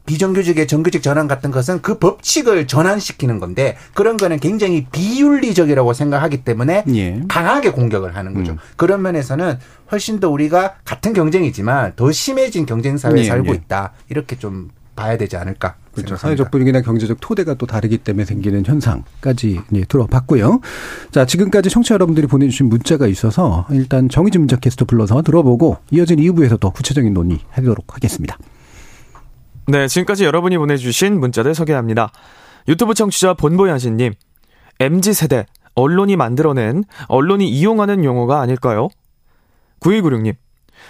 [0.09, 6.85] 비정규직의 정규직 전환 같은 것은 그 법칙을 전환시키는 건데 그런 거는 굉장히 비윤리적이라고 생각하기 때문에
[6.95, 7.21] 예.
[7.29, 8.53] 강하게 공격을 하는 거죠.
[8.53, 8.59] 음.
[8.77, 9.59] 그런 면에서는
[9.93, 13.25] 훨씬 더 우리가 같은 경쟁이지만 더 심해진 경쟁 사회에 예.
[13.25, 13.57] 살고 예.
[13.57, 13.93] 있다.
[14.09, 15.77] 이렇게 좀 봐야 되지 않을까.
[15.93, 16.17] 그렇죠.
[16.17, 20.61] 사회적 분위기나 경제적 토대가 또 다르기 때문에 생기는 현상까지 예, 들어봤고요.
[21.13, 26.59] 자, 지금까지 청취자 여러분들이 보내주신 문자가 있어서 일단 정의진 문자 캐스터 불러서 들어보고 이어진 2부에서
[26.59, 28.39] 더 구체적인 논의 하도록 하겠습니다.
[29.71, 32.11] 네, 지금까지 여러분이 보내주신 문자들 소개합니다.
[32.69, 34.15] 유튜브 청취자 본보야신님,
[34.81, 35.45] MZ세대,
[35.75, 38.89] 언론이 만들어낸, 언론이 이용하는 용어가 아닐까요?
[39.81, 40.37] 9296님,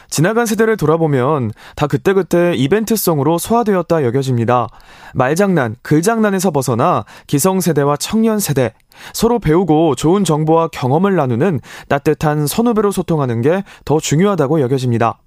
[0.08, 4.68] 지나간 세대를 돌아보면 다 그때그때 이벤트성으로 소화되었다 여겨집니다.
[5.12, 8.74] 말장난, 글장난에서 벗어나 기성세대와 청년세대,
[9.12, 11.58] 서로 배우고 좋은 정보와 경험을 나누는
[11.88, 15.18] 따뜻한 선후배로 소통하는 게 더 중요하다고 여겨집니다.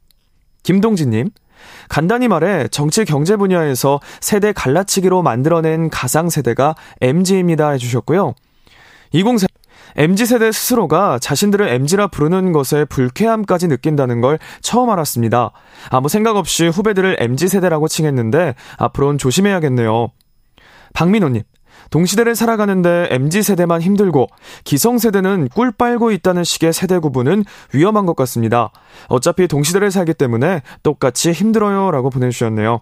[0.64, 1.32] 김동진님,
[1.90, 8.34] 간단히 말해 정치 경제 분야에서 세대 갈라치기로 만들어낸 가상 세대가 MG입니다 해주셨고요.
[9.14, 9.48] 20
[9.96, 15.52] MZ세대 스스로가 자신들을 MZ라 부르는 것에 불쾌함까지 느낀다는 걸 처음 알았습니다.
[15.90, 20.10] 아무 생각 없이 후배들을 MZ세대라고 칭했는데 앞으로는 조심해야겠네요.
[20.94, 21.44] 박민호님,
[21.92, 24.28] 동시대를 살아가는데 MZ세대만 힘들고
[24.64, 28.72] 기성 세대는 꿀 빨고 있다는 식의 세대 구분은 위험한 것 같습니다.
[29.08, 32.82] 어차피 동시대를 살기 때문에 똑같이 힘들어요 라고 보내주셨네요.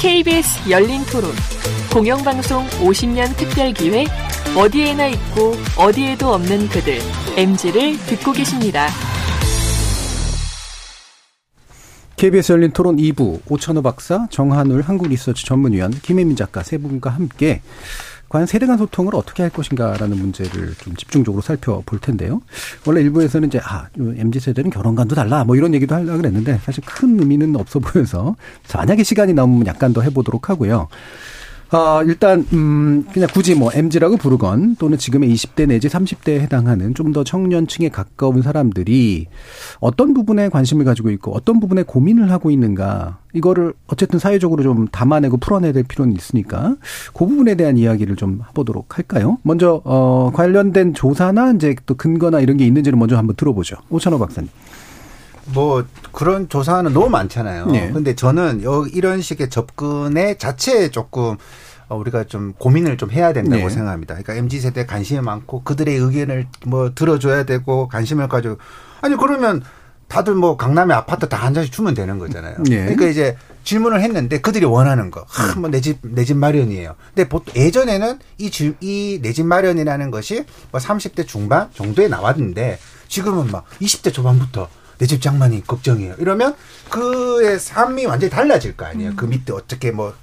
[0.00, 1.30] KBS 열린 토론
[1.92, 4.08] 공영방송 50년 특별기획
[4.56, 7.00] 어디에나 있고 어디에도 없는 그들
[7.36, 8.88] MG를 듣고 계십니다.
[12.16, 17.60] KBS 열린 토론 2부 오천호 박사, 정한울 한국리서치 전문위원, 김혜민 작가 세 분과 함께
[18.30, 22.40] 과연 세대 간 소통을 어떻게 할 것인가라는 문제를 좀 집중적으로 살펴볼 텐데요.
[22.86, 27.18] 원래 일부에서는 이제 아 mz 세대는 결혼관도 달라 뭐 이런 얘기도 하려고 그랬는데 사실 큰
[27.18, 28.36] 의미는 없어 보여서
[28.72, 30.88] 만약에 시간이 남으면 약간 더 해보도록 하고요.
[31.72, 37.10] 아, 일단, 음, 그냥 굳이 뭐 MZ라고 부르건 또는 지금의 20대 내지 30대에 해당하는 좀
[37.12, 39.26] 더 청년층에 가까운 사람들이
[39.80, 43.18] 어떤 부분에 관심을 가지고 있고 어떤 부분에 고민을 하고 있는가.
[43.32, 46.76] 이거를 어쨌든 사회적으로 좀 담아내고 풀어내야 될 필요는 있으니까
[47.14, 49.38] 그 부분에 대한 이야기를 좀 해보도록 할까요?
[49.42, 53.76] 먼저, 어, 관련된 조사나 이제 또 근거나 이런 게 있는지를 먼저 한번 들어보죠.
[53.90, 54.50] 오찬호 박사님.
[55.52, 57.66] 뭐 그런 조사는 너무 많잖아요.
[57.66, 57.90] 네.
[57.92, 61.36] 근데 저는 이런 식의 접근의 자체에 조금
[61.88, 63.68] 어, 우리가 좀 고민을 좀 해야 된다고 네.
[63.68, 64.14] 생각합니다.
[64.14, 68.58] 그러니까 MZ 세대 관심이 많고 그들의 의견을 뭐 들어줘야 되고 관심을 가지고
[69.00, 69.62] 아니 그러면
[70.08, 72.56] 다들 뭐 강남에 아파트 다 한 잔씩 주면 되는 거잖아요.
[72.64, 72.76] 네.
[72.82, 75.24] 그러니까 이제 질문을 했는데 그들이 원하는 거,
[75.58, 76.94] 뭐내 집, 내 집 마련이에요.
[77.14, 82.78] 근데 보통 예전에는 이 집, 이내 집 마련이라는 것이 뭐 30대 중반 정도에 나왔는데
[83.08, 84.68] 지금은 막 20대 초반부터
[85.00, 86.14] 내 집 장만이 걱정이에요.
[86.18, 86.54] 이러면
[86.90, 89.14] 그의 삶이 완전히 달라질 거 아니에요.
[89.16, 90.14] 그 밑에 어떻게 뭐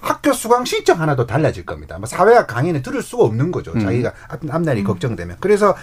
[0.00, 1.98] 학교 수강 신청 하나도 달라질 겁니다.
[1.98, 3.72] 뭐 사회학 강의는 들을 수가 없는 거죠.
[3.72, 3.80] 음.
[3.80, 4.84] 자기가 앞, 날이 음.
[4.84, 5.38] 걱정되면.
[5.40, 5.74] 그래서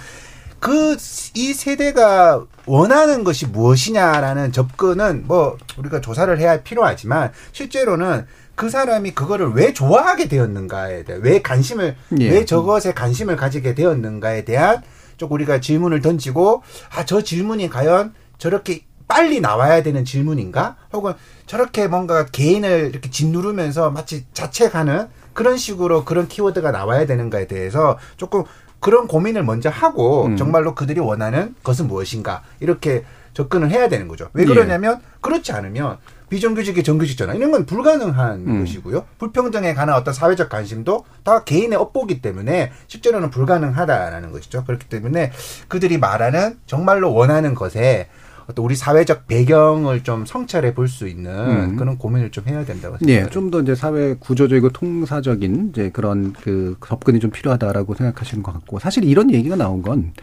[0.59, 0.95] 그
[1.33, 8.25] 이 세대가 원하는 것이 무엇이냐라는 접근은 뭐 우리가 조사를 해야 필요하지만 실제로는
[8.55, 12.29] 그 사람이 그거를 왜 좋아하게 되었는가에 대해 왜 관심을 예.
[12.29, 14.81] 왜 저것에 관심을 가지게 되었는가에 대한
[15.17, 16.63] 쪽 우리가 질문을 던지고
[16.95, 20.77] 아 저 질문이 과연 저렇게 빨리 나와야 되는 질문인가?
[20.93, 21.13] 혹은
[21.45, 28.43] 저렇게 뭔가 개인을 이렇게 짓누르면서 마치 자책하는 그런 식으로 그런 키워드가 나와야 되는가에 대해서 조금
[28.79, 30.37] 그런 고민을 먼저 하고 음.
[30.37, 34.29] 정말로 그들이 원하는 것은 무엇인가 이렇게 접근을 해야 되는 거죠.
[34.33, 34.45] 왜 예.
[34.45, 35.07] 그러냐면 예.
[35.21, 35.97] 그렇지 않으면
[36.29, 38.59] 비정규직의 정규직 전환 이런 건 불가능한 음.
[38.61, 39.05] 것이고요.
[39.19, 44.63] 불평등에 관한 어떤 사회적 관심도 다 개인의 업보기 때문에 실제로는 불가능하다라는 것이죠.
[44.63, 45.31] 그렇기 때문에
[45.67, 48.07] 그들이 말하는 정말로 원하는 것에
[48.47, 51.75] 어떤 우리 사회적 배경을 좀 성찰해 볼 수 있는 음.
[51.77, 53.25] 그런 고민을 좀 해야 된다고 네, 생각합니다.
[53.25, 58.53] 네, 좀 더 이제 사회 구조적이고 통사적인 이제 그런 그 접근이 좀 필요하다라고 생각하시는 것
[58.53, 60.13] 같고 사실 이런 얘기가 나온 건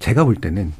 [0.00, 0.72] 제가 볼 때는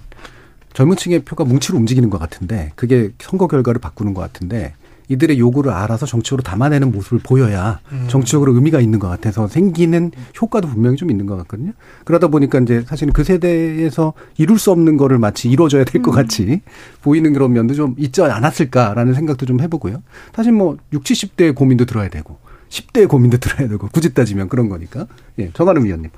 [0.73, 4.75] 젊은 층의 표가 뭉치로 움직이는 것 같은데 그게 선거 결과를 바꾸는 것 같은데
[5.11, 8.07] 이들의 요구를 알아서 정치적으로 담아내는 모습을 보여야 음.
[8.09, 11.73] 정치적으로 의미가 있는 것 같아서 생기는 효과도 분명히 좀 있는 것 같거든요.
[12.05, 16.17] 그러다 보니까 이제 사실은 그 세대에서 이룰 수 없는 거를 마치 이루어져야 될것 음.
[16.17, 16.63] 같이
[17.03, 20.01] 보이는 그런 면도 좀 있지 않았을까라는 생각도 좀 해보고요.
[20.33, 22.39] 사실 뭐 60, 70대의 고민도 들어야 되고
[22.69, 25.09] 10대의 고민도 들어야 되고 굳이 따지면 그런 거니까.
[25.41, 26.11] 예, 정하는 위원님.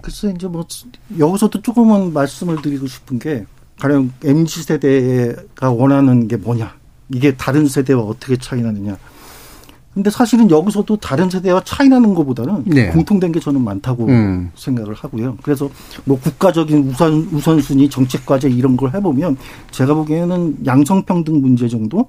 [0.00, 0.66] 글쎄 이제 뭐
[1.18, 3.44] 여기서도 조금은 말씀을 드리고 싶은 게
[3.78, 6.74] 가령 mz 세대가 원하는 게 뭐냐
[7.10, 8.96] 이게 다른 세대와 어떻게 차이 나느냐.
[9.94, 12.88] 근데 사실은 여기서도 다른 세대와 차이 나는 것보다는 네.
[12.88, 14.50] 공통된 게 저는 많다고 음.
[14.56, 15.38] 생각을 하고요.
[15.40, 15.70] 그래서
[16.04, 19.36] 뭐 국가적인 우선 우선순위 정책 과제 이런 걸 해보면
[19.70, 22.08] 제가 보기에는 양성평등 문제 정도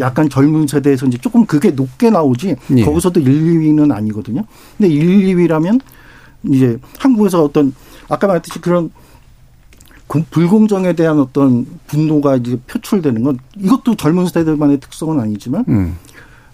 [0.00, 2.84] 약간 젊은 세대에서 이제 조금 그게 높게 나오지 네.
[2.84, 4.42] 거기서도 1, 2위는 아니거든요.
[4.76, 5.80] 근데 1, 2위라면
[6.44, 7.72] 이제 한국에서 어떤
[8.08, 8.90] 아까 말했듯이 그런
[10.30, 15.96] 불공정에 대한 어떤 분노가 이제 표출되는 건 이것도 젊은 세대만의 특성은 아니지만 음.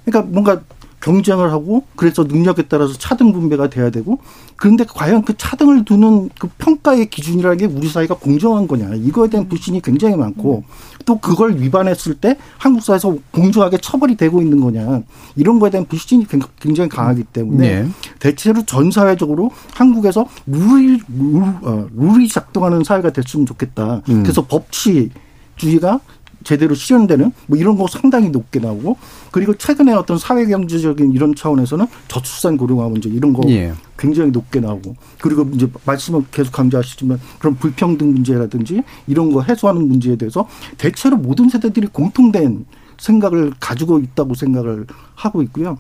[0.04, 0.61] 그러니까 뭔가
[1.01, 4.18] 경쟁을 하고 그래서 능력에 따라서 차등 분배가 돼야 되고
[4.57, 9.49] 그런데 과연 그 차등을 두는 그 평가의 기준이라는 게 우리 사회가 공정한 거냐 이거에 대한
[9.49, 10.64] 불신이 굉장히 많고
[11.05, 15.03] 또 그걸 위반했을 때 한국 사회에서 공정하게 처벌이 되고 있는 거냐
[15.36, 16.26] 이런 거에 대한 불신이
[16.59, 17.88] 굉장히 강하기 때문에 네.
[18.18, 24.03] 대체로 전 사회적으로 한국에서 룰이 룰, 어, 룰이 작동하는 사회가 됐으면 좋겠다.
[24.09, 24.22] 음.
[24.22, 25.11] 그래서 법치
[25.57, 26.01] 주의가
[26.47, 28.97] 제대로 실현되는 뭐 이런 거 상당히 높게 나오고
[29.32, 33.72] 그리고 최근에 어떤 사회 경제적인 이런 차원에서는 저출산 고령화 문제 이런 거 예.
[33.99, 40.14] 굉장히 높게 나오고 그리고 이제 말씀을 계속 강조하시지만 그런 불평등 문제라든지 이런 거 해소하는 문제에
[40.14, 40.47] 대해서
[40.78, 42.64] 대체로 모든 세대들이 공통된
[42.97, 44.86] 생각을 가지고 있다고 생각을
[45.16, 45.78] 하고 있고요.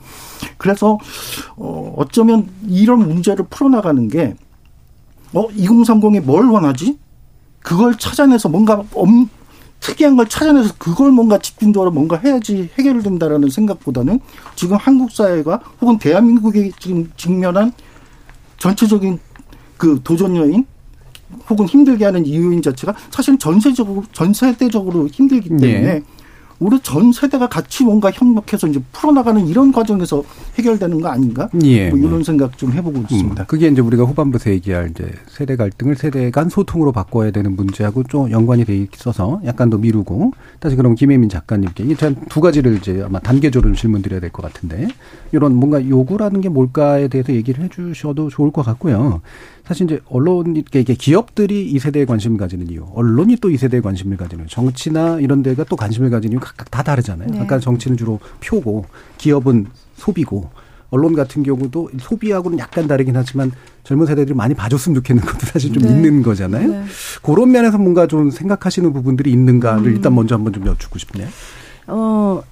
[0.58, 0.98] 그래서
[1.54, 4.34] 어 어쩌면 이런 문제를 풀어나가는 게
[5.32, 6.98] 어, 2030이 뭘 원하지?
[7.60, 9.28] 그걸 찾아내서 뭔가 엄,
[9.86, 14.18] 특이한 걸 찾아내서 그걸 뭔가 집중적으로 뭔가 해야지 해결된다라는 생각보다는
[14.56, 17.72] 지금 한국 사회가 혹은 대한민국이 지금 직면한
[18.58, 19.20] 전체적인
[19.76, 20.66] 그 도전 요인
[21.48, 26.02] 혹은 힘들게 하는 이유인 자체가 사실은 전세적으로 전 세대적으로 힘들기 때문에 네.
[26.58, 30.22] 우리 전 세대가 같이 뭔가 협력해서 이제 풀어나가는 이런 과정에서
[30.58, 31.48] 해결되는 거 아닌가?
[31.62, 31.90] 예.
[31.90, 33.42] 뭐 이런 생각 좀 해보고 있습니다.
[33.42, 38.04] 음, 그게 이제 우리가 후반부에서 얘기할 이제 세대 갈등을 세대 간 소통으로 바꿔야 되는 문제하고
[38.04, 43.02] 좀 연관이 돼 있어서 약간 더 미루고 다시 그럼 김혜민 작가님께 이게 두 가지를 이제
[43.04, 44.88] 아마 단계적으로 질문 드려야 될 것 같은데
[45.32, 49.20] 이런 뭔가 요구라는 게 뭘까에 대해서 얘기를 해주셔도 좋을 것 같고요.
[49.66, 54.16] 사실 이제 언론 이게 기업들이 이 세대에 관심을 가지는 이유, 언론이 또 이 세대에 관심을
[54.16, 57.28] 가지는 정치나 이런 데가 또 관심을 가지는 이유 각각 다 다르잖아요.
[57.30, 57.40] 네.
[57.40, 58.84] 아까 정치는 주로 표고
[59.18, 60.48] 기업은 소비고
[60.90, 63.50] 언론 같은 경우도 소비하고는 약간 다르긴 하지만
[63.82, 65.88] 젊은 세대들이 많이 봐줬으면 좋겠는 것도 사실 좀 네.
[65.90, 66.68] 있는 거잖아요.
[66.68, 66.84] 네.
[67.22, 69.92] 그런 면에서 뭔가 좀 생각하시는 부분들이 있는가를 음.
[69.96, 71.28] 일단 먼저 한번 좀 여쭙고 싶네요.
[71.88, 72.42] 어,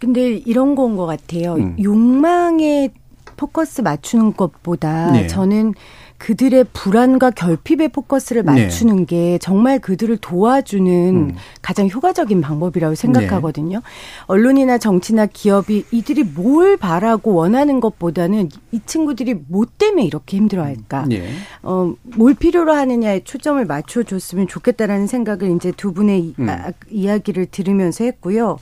[0.00, 1.54] 근데 이런 건 것 같아요.
[1.54, 1.76] 음.
[1.82, 2.90] 욕망에
[3.36, 5.26] 포커스 맞추는 것보다 네.
[5.26, 5.74] 저는
[6.18, 8.64] 그들의 불안과 결핍에 포커스를 네.
[8.64, 9.04] 맞추는 네.
[9.06, 11.34] 게 정말 그들을 도와주는 음.
[11.62, 13.78] 가장 효과적인 방법이라고 생각하거든요.
[13.78, 13.84] 네.
[14.26, 21.06] 언론이나 정치나 기업이 이들이 뭘 바라고 원하는 것보다는 이 친구들이 뭐 때문에 이렇게 힘들어할까?
[21.08, 21.28] 네.
[21.62, 26.48] 어, 뭘 필요로 하느냐에 초점을 맞춰줬으면 좋겠다라는 생각을 이제 두 분의 음.
[26.48, 28.58] 아, 이야기를 들으면서 했고요.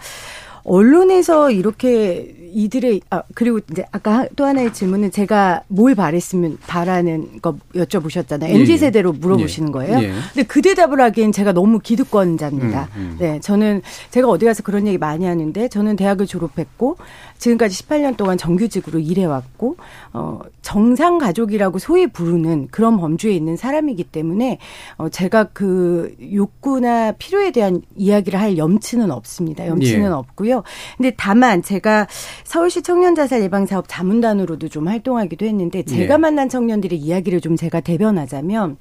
[0.67, 7.59] 언론에서 이렇게 이들의 아 그리고 이제 아까 또 하나의 질문은 제가 뭘 바랬으면 바라는 거
[7.75, 8.49] 여쭤보셨잖아요.
[8.49, 9.19] 예, mz 세대로 예.
[9.19, 9.99] 물어보시는 거예요.
[9.99, 10.13] 예.
[10.33, 12.89] 근데 그 대답을 하기엔 제가 너무 기득권자입니다.
[12.97, 13.17] 음, 음.
[13.21, 16.97] 네, 저는 제가 어디 가서 그런 얘기 많이 하는데 저는 대학을 졸업했고
[17.39, 19.77] 지금까지 18년 동안 정규직으로 일해왔고
[20.13, 24.59] 어 정상 가족이라고 소위 부르는 그런 범주에 있는 사람이기 때문에
[24.97, 29.67] 어 제가 그 욕구나 필요에 대한 이야기를 할 염치는 없습니다.
[29.67, 30.07] 염치는 예.
[30.07, 30.63] 없고요.
[30.97, 32.07] 근데 다만 제가
[32.45, 36.19] 서울시 청년자살 예방 사업 자문단으로도 좀 활동하기도 했는데 제가 예.
[36.19, 38.77] 만난 청년들의 이야기를 좀 제가 대변하자면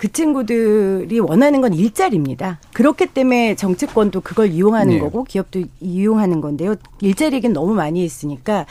[0.00, 2.58] 그 친구들이 원하는 건 일자리입니다.
[2.72, 4.98] 그렇기 때문에 정치권도 그걸 이용하는 네.
[4.98, 6.76] 거고 기업도 이용하는 건데요.
[7.02, 8.64] 일자리 얘기는 너무 많이 했으니까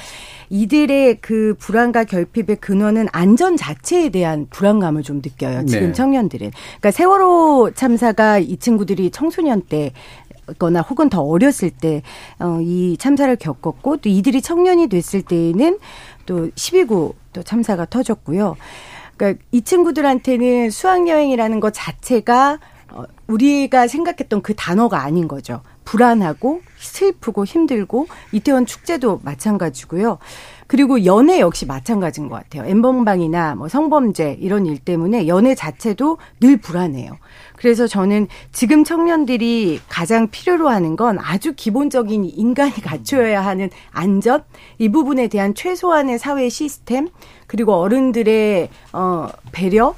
[0.49, 5.67] 이들의 그 불안과 결핍의 근원은 안전 자체에 대한 불안감을 좀 느껴요.
[5.67, 5.93] 지금 네.
[5.93, 6.49] 청년들은.
[6.49, 9.93] 그러니까 세월호 참사가 이 친구들이 청소년 때
[10.57, 12.01] 거나 혹은 더 어렸을 때,
[12.39, 15.77] 어, 이 참사를 겪었고, 또 이들이 청년이 됐을 때에는
[16.25, 18.55] 또 12구 또 참사가 터졌고요.
[19.19, 22.59] 그러니까 이 친구들한테는 수학여행이라는 것 자체가
[22.91, 25.61] 어, 우리가 생각했던 그 단어가 아닌 거죠.
[25.83, 30.19] 불안하고 슬프고 힘들고 이태원 축제도 마찬가지고요.
[30.69, 32.63] 그리고 연애 역시 마찬가지인 것 같아요.
[32.69, 37.17] 엠번방이나 뭐 성범죄 이런 일 때문에 연애 자체도 늘 불안해요.
[37.55, 44.43] 그래서 저는 지금 청년들이 가장 필요로 하는 건 아주 기본적인 인간이 갖춰야 하는 안전
[44.77, 47.09] 이 부분에 대한 최소한의 사회 시스템
[47.47, 49.95] 그리고 어른들의 어 배려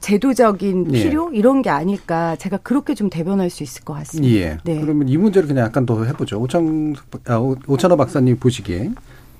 [0.00, 1.02] 제도적인 예.
[1.02, 1.38] 필요 예.
[1.38, 4.32] 이런 게 아닐까 제가 그렇게 좀 대변할 수 있을 것 같습니다.
[4.36, 4.58] 예.
[4.62, 4.80] 네.
[4.80, 6.40] 그러면 이 문제를 그냥 약간 더 해보죠.
[6.40, 6.94] 오창
[7.26, 8.92] 아, 오찬호 박사님 보시기에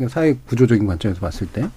[0.09, 1.69] 사회 구조적인 관점에서 봤을 때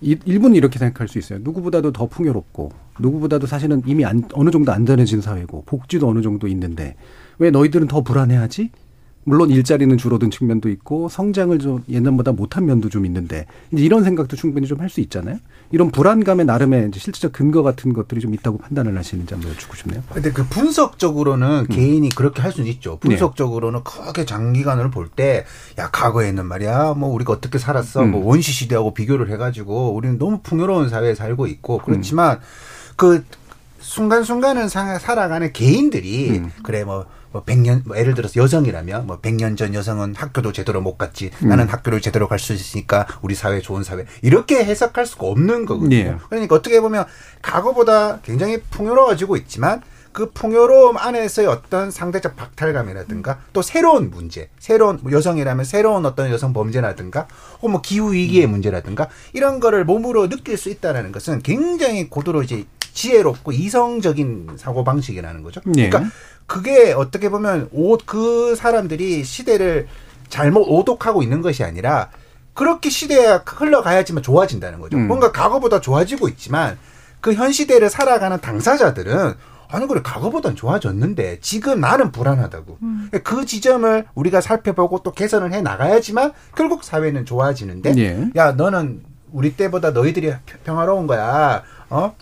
[0.00, 1.38] 일부는 이렇게 생각할 수 있어요.
[1.42, 6.96] 누구보다도 더 풍요롭고 누구보다도 사실은 이미 안, 어느 정도 안전해진 사회고 복지도 어느 정도 있는데
[7.38, 8.70] 왜 너희들은 더 불안해하지?
[9.24, 14.34] 물론 일자리는 줄어든 측면도 있고 성장을 좀 예전보다 못한 면도 좀 있는데 이제 이런 생각도
[14.36, 15.36] 충분히 좀 할 수 있잖아요.
[15.72, 20.02] 이런 불안감의 나름의 이제 실질적 근거 같은 것들이 좀 있다고 판단을 하시는지 한번 여쭙고 싶네요.
[20.12, 21.74] 근데 그 분석적으로는 음.
[21.76, 22.98] 개인이 그렇게 할 수는 있죠.
[23.02, 23.08] 네.
[23.10, 23.84] 분석적으로는 네.
[23.84, 25.44] 크게 장기간을 볼 때
[25.78, 28.12] 야 과거에는 말이야 뭐 우리가 어떻게 살았어 음.
[28.12, 32.42] 뭐 원시 시대하고 비교를 해가지고 우리는 너무 풍요로운 사회에 살고 있고 그렇지만 음.
[32.96, 33.24] 그
[33.80, 36.50] 순간순간을 살아가는 개인들이 음.
[36.62, 40.96] 그래 뭐, 뭐 100년 뭐 예를 들어서 여성이라면 뭐 100년 전 여성은 학교도 제대로 못
[40.98, 41.30] 갔지.
[41.42, 41.48] 음.
[41.48, 44.06] 나는 학교를 제대로 갈 수 있으니까 우리 사회 좋은 사회.
[44.22, 45.94] 이렇게 해석할 수가 없는 거거든요.
[45.96, 46.16] 예.
[46.30, 47.04] 그러니까 어떻게 보면
[47.42, 55.12] 과거보다 굉장히 풍요로워지고 있지만 그 풍요로움 안에서의 어떤 상대적 박탈감이라든가 또 새로운 문제, 새로운 뭐
[55.12, 57.28] 여성이라면 새로운 어떤 여성 범죄라든가
[57.58, 62.64] 혹은 뭐 기후 위기의 문제라든가 이런 거를 몸으로 느낄 수 있다라는 것은 굉장히 고도로 이제
[62.92, 65.60] 지혜롭고 이성적인 사고 방식이라는 거죠.
[65.64, 65.88] 네.
[65.88, 66.10] 그러니까
[66.50, 69.86] 그게 어떻게 보면 옷그 사람들이 시대를
[70.28, 72.10] 잘못 오독하고 있는 것이 아니라
[72.54, 74.96] 그렇게 시대가 흘러가야지만 좋아진다는 거죠.
[74.96, 75.06] 음.
[75.06, 76.76] 뭔가 과거보다 좋아지고 있지만
[77.20, 79.34] 그 현 시대를 살아가는 당사자들은
[79.68, 83.10] 아니 그래 과거보단 좋아졌는데 지금 나는 불안하다고 음.
[83.22, 88.28] 그 지점을 우리가 살펴보고 또 개선을 해 나가야지만 결국 사회는 좋아지는데 예.
[88.34, 90.32] 야 너는 우리 때보다 너희들이
[90.64, 92.16] 평화로운 거야 어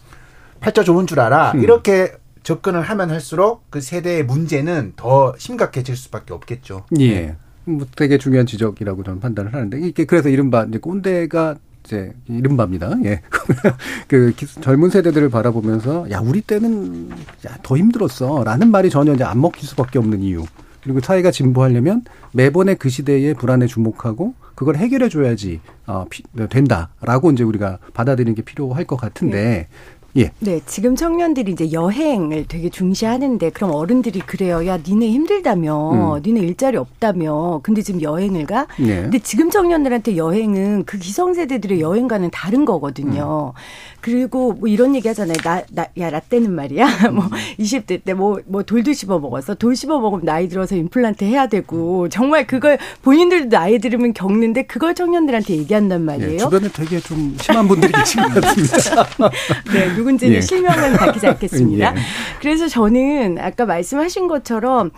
[0.61, 1.63] 팔자 좋은 줄 알아 음.
[1.63, 2.13] 이렇게
[2.49, 6.87] 접근을 하면 할수록 그 세대의 문제는 더 심각해질 수밖에 없겠죠.
[6.99, 7.37] 예.
[7.65, 12.95] 뭐 되게 중요한 지적이라고 저는 판단을 하는데 이게 그래서 이른바 이제 꼰대가 이제 이른바입니다.
[13.05, 13.21] 예.
[14.09, 17.11] 그 젊은 세대들을 바라보면서 야 우리 때는
[17.47, 20.47] 야, 더 힘들었어라는 말이 전혀 이제 안 먹힐 수밖에 없는 이유.
[20.83, 27.45] 그리고 사회가 진보하려면 매번의 그 시대의 불안에 주목하고 그걸 해결해 줘야지 어, 피, 된다라고 이제
[27.45, 29.69] 우리가 받아들이는 게 필요할 것 같은데 네.
[30.17, 30.31] 예.
[30.41, 34.67] 네, 지금 청년들이 이제 여행을 되게 중시하는데 그럼 어른들이 그래요.
[34.67, 36.17] 야, 니네 힘들다며.
[36.17, 36.23] 음.
[36.25, 37.61] 니네 일자리 없다며.
[37.63, 38.67] 근데 지금 여행을 가?
[38.79, 39.03] 네.
[39.03, 43.53] 근데 지금 청년들한테 여행은 그 기성세대들의 여행과는 다른 거거든요.
[43.55, 43.61] 음.
[44.01, 45.37] 그리고 뭐 이런 얘기 하잖아요.
[45.45, 46.87] 나, 나, 야, 라떼는 말이야.
[47.13, 47.25] 뭐
[47.59, 49.55] 20대 때 뭐, 뭐 돌도 씹어 먹었어.
[49.55, 54.95] 돌 씹어 먹으면 나이 들어서 임플란트 해야 되고 정말 그걸 본인들도 나이 들으면 겪는데 그걸
[54.95, 56.31] 청년들한테 얘기한단 말이에요.
[56.31, 59.05] 네, 주변에 되게 좀 심한 분들이 계신 것 같습니다.
[59.73, 60.41] 네, 누군지는 예.
[60.41, 61.95] 실명은 밝히지 않겠습니다.
[61.95, 62.01] 예.
[62.41, 64.93] 그래서 저는 아까 말씀하신 것처럼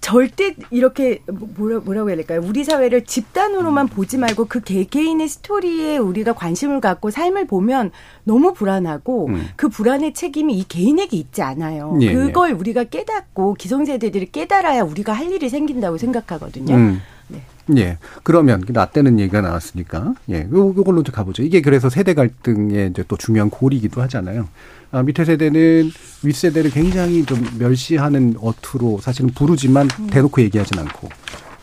[0.00, 2.40] 절대 이렇게 뭐라, 뭐라고 해야 될까요?
[2.42, 7.92] 우리 사회를 집단으로만 보지 말고 그 개개인의 스토리에 우리가 관심을 갖고 삶을 보면
[8.24, 9.48] 너무 불안하고 음.
[9.54, 11.96] 그 불안의 책임이 이 개인에게 있지 않아요.
[12.00, 12.54] 예, 그걸 예.
[12.54, 16.74] 우리가 깨닫고 기성세대들이 깨달아야 우리가 할 일이 생긴다고 생각하거든요.
[16.74, 17.00] 음.
[17.32, 17.80] 네.
[17.80, 17.98] 예.
[18.22, 20.46] 그러면 라떼는 얘기가 나왔으니까 예.
[20.50, 21.42] 요걸로 가보죠.
[21.42, 24.48] 이게 그래서 세대 갈등의 이제 또 중요한 고리이기도 하잖아요.
[24.90, 25.90] 아, 밑에 세대는
[26.22, 30.06] 윗 세대를 굉장히 좀 멸시하는 어투로 사실은 부르지만 음.
[30.08, 31.08] 대놓고 얘기하진 않고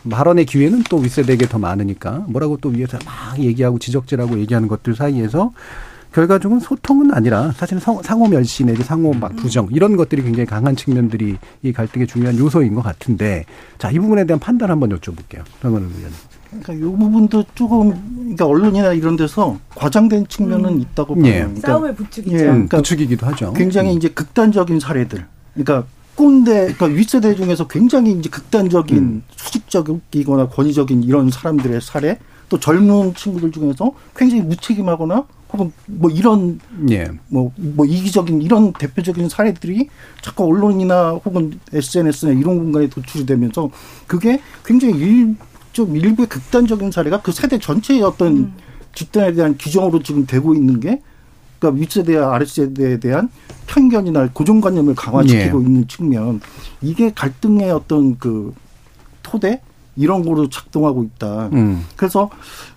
[0.08, 5.52] 발언의 기회는 또 윗세대에게 더 많으니까 뭐라고 또 위에서 막 얘기하고 지적질하고 얘기하는 것들 사이에서
[6.12, 11.36] 결과적으로 소통은 아니라 사실은 상호 멸시 내지 상호 막 부정 이런 것들이 굉장히 강한 측면들이
[11.62, 13.44] 이 갈등의 중요한 요소인 것 같은데
[13.78, 15.42] 자 이 부분에 대한 판단 한번 여쭤볼게요.
[15.60, 16.12] 정원 의원.
[16.50, 20.80] 그러니까 이 부분도 조금 그러니까 언론이나 이런 데서 과장된 측면은 음.
[20.80, 21.26] 있다고 봐요.
[21.26, 21.38] 예.
[21.40, 22.36] 그러니까, 싸움을 부추기죠.
[22.36, 23.52] 예, 그러니까 부추기기도 하죠.
[23.52, 23.96] 굉장히 음.
[23.96, 25.26] 이제 극단적인 사례들.
[25.54, 25.86] 그러니까
[26.16, 29.22] 꼰대, 그러니까 윗세대 중에서 굉장히 이제 극단적인 음.
[29.36, 37.08] 수직적이거나 권위적인 이런 사람들의 사례, 또 젊은 친구들 중에서 굉장히 무책임하거나 혹은 뭐 이런 예.
[37.28, 39.88] 뭐, 뭐 이기적인 이런 대표적인 사례들이
[40.22, 43.70] 자꾸 언론이나 혹은 SNS나 이런 공간에 도출이 되면서
[44.06, 45.36] 그게 굉장히 일,
[45.72, 48.54] 좀 일부의 극단적인 사례가 그 세대 전체의 어떤 음.
[48.94, 51.00] 집단에 대한 규정으로 지금 되고 있는 게
[51.58, 53.28] 그러니까 윗세대와 아랫세대에 대한
[53.66, 55.66] 편견이나 고정관념을 강화시키고 예.
[55.66, 56.40] 있는 측면
[56.80, 58.54] 이게 갈등의 어떤 그
[59.22, 59.60] 토대
[59.96, 61.50] 이런 거로 작동하고 있다.
[61.52, 61.84] 음.
[61.96, 62.30] 그래서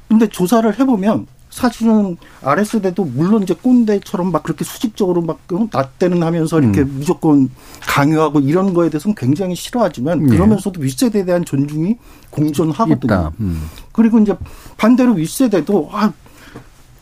[0.08, 5.40] 근데 조사를 해보면 사실은 아랫세대도 물론 이제 꼰대처럼 막 그렇게 수직적으로 막
[5.72, 6.96] 낮대는 하면서 이렇게 음.
[6.98, 7.50] 무조건
[7.82, 10.28] 강요하고 이런 거에 대해서는 굉장히 싫어하지만 예.
[10.32, 11.98] 그러면서도 윗세대에 대한 존중이
[12.32, 13.34] 공존하거든요.
[13.40, 13.70] 음.
[13.92, 14.36] 그리고 이제
[14.78, 16.12] 반대로 윗세대도 아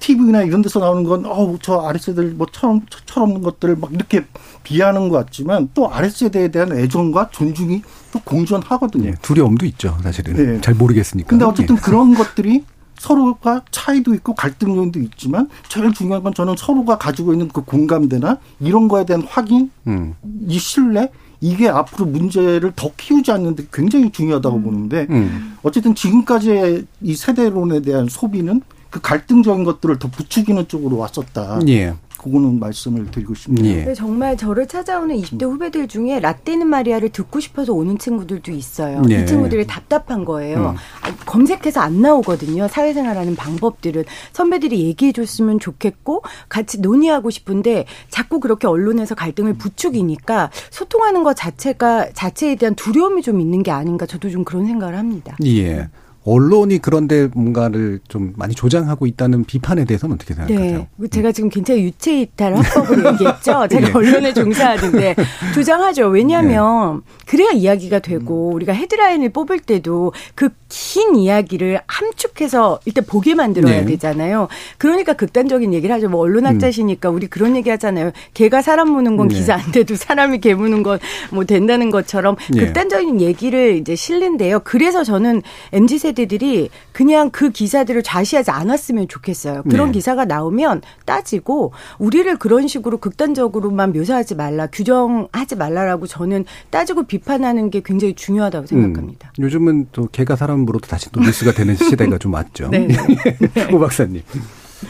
[0.02, 4.26] TV나 이런 데서 나오는 건, 어우, 저 아랫세대들 뭐 철, 철없는 것들을 막 이렇게
[4.64, 9.10] 비하는 것 같지만 또 아랫세대에 대한 애정과 존중이 또 공존하거든요.
[9.10, 10.56] 예, 두려움도 있죠, 사실은.
[10.56, 10.62] 예.
[10.62, 11.30] 잘 모르겠으니까.
[11.30, 11.80] 근데 어쨌든 예.
[11.80, 12.66] 그런 것들이
[13.02, 18.38] 서로가 차이도 있고 갈등 요인도 있지만 제일 중요한 건 저는 서로가 가지고 있는 그 공감대나
[18.60, 20.14] 이런 거에 대한 확인, 음.
[20.48, 24.64] 이 신뢰 이게 앞으로 문제를 더 키우지 않는데 굉장히 중요하다고 음.
[24.64, 25.58] 보는데 음.
[25.64, 31.60] 어쨌든 지금까지의 이 세대론에 대한 소비는 그 갈등적인 것들을 더 부추기는 쪽으로 왔었다.
[31.70, 31.96] 예.
[32.22, 33.90] 그거는 말씀을 드리고 싶네요.
[33.90, 33.94] 예.
[33.96, 39.02] 정말 저를 찾아오는 20대 후배들 중에 라떼는 마리아를 듣고 싶어서 오는 친구들도 있어요.
[39.10, 39.22] 예.
[39.22, 40.76] 이 친구들이 답답한 거예요.
[40.76, 41.12] 음.
[41.26, 42.68] 검색해서 안 나오거든요.
[42.68, 44.04] 사회생활하는 방법들은
[44.34, 52.12] 선배들이 얘기해 줬으면 좋겠고 같이 논의하고 싶은데 자꾸 그렇게 언론에서 갈등을 부추기니까 소통하는 것 자체가
[52.14, 55.36] 자체에 대한 두려움이 좀 있는 게 아닌가 저도 좀 그런 생각을 합니다.
[55.44, 55.90] 예.
[56.24, 60.88] 언론이 그런데 뭔가를 좀 많이 조장하고 있다는 비판에 대해서는 어떻게 생각하세요?
[60.96, 61.08] 네.
[61.08, 63.68] 제가 지금 굉장히 유체 이탈 합법으로 얘기했죠.
[63.68, 63.92] 제가 네.
[63.92, 65.16] 언론에 종사하는데
[65.56, 66.08] 조장하죠.
[66.10, 67.26] 왜냐하면 네.
[67.26, 73.86] 그래야 이야기가 되고 우리가 헤드라인을 뽑을 때도 그 긴 이야기를 함축해서 일단 보게 만들어야 네.
[73.86, 74.48] 되잖아요.
[74.78, 76.10] 그러니까 극단적인 얘기를 하죠.
[76.10, 78.12] 뭐 언론학자시니까 우리 그런 얘기 하잖아요.
[78.34, 79.36] 개가 사람 무는 건 네.
[79.36, 81.00] 기사 안 돼도 사람이 개 무는 건
[81.32, 82.66] 뭐 된다는 것처럼 네.
[82.66, 84.62] 극단적인 얘기를 이제 실린데요.
[84.64, 85.42] 그래서 저는
[85.72, 89.64] MZ 세 세대들이 그냥 그 기사들을 좌시하지 않았으면 좋겠어요.
[89.64, 89.94] 그런 네.
[89.94, 97.82] 기사가 나오면 따지고 우리를 그런 식으로 극단적으로만 묘사하지 말라, 규정하지 말라라고 저는 따지고 비판하는 게
[97.84, 99.32] 굉장히 중요하다고 생각합니다.
[99.38, 102.70] 음, 요즘은 또 개가 사람 물어도 다시 또 뉴스가 되는 시대가 좀 왔죠.
[102.72, 102.88] 네.
[103.72, 104.24] 오 박사님.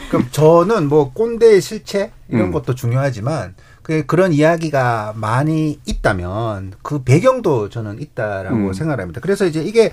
[0.10, 2.52] 그럼 저는 뭐 꼰대의 실체 이런 음.
[2.52, 8.74] 것도 중요하지만 그 그런 이야기가 많이 있다면 그 배경도 저는 있다라고 음.
[8.74, 9.22] 생각합니다.
[9.22, 9.92] 그래서 이제 이게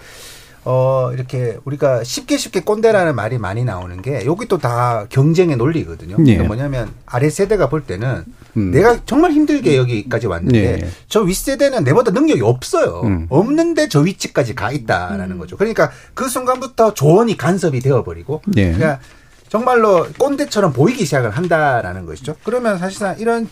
[0.64, 6.16] 어, 이렇게 우리가 쉽게 쉽게 꼰대라는 말이 많이 나오는 게 여기 또 다 경쟁의 논리거든요.
[6.18, 6.22] 예.
[6.24, 8.24] 그러니까 뭐냐면 아래 세대가 볼 때는
[8.56, 8.70] 음.
[8.72, 10.88] 내가 정말 힘들게 여기까지 왔는데 예.
[11.08, 13.02] 저 윗세대는 내보다 능력이 없어요.
[13.04, 13.26] 음.
[13.28, 15.38] 없는데 저 위치까지 가 있다라는 음.
[15.38, 15.56] 거죠.
[15.56, 18.72] 그러니까 그 순간부터 조언이 간섭이 되어버리고 예.
[18.72, 18.98] 그러니까
[19.48, 22.34] 정말로 꼰대처럼 보이기 시작을 한다라는 것이죠.
[22.44, 23.48] 그러면 사실상 이런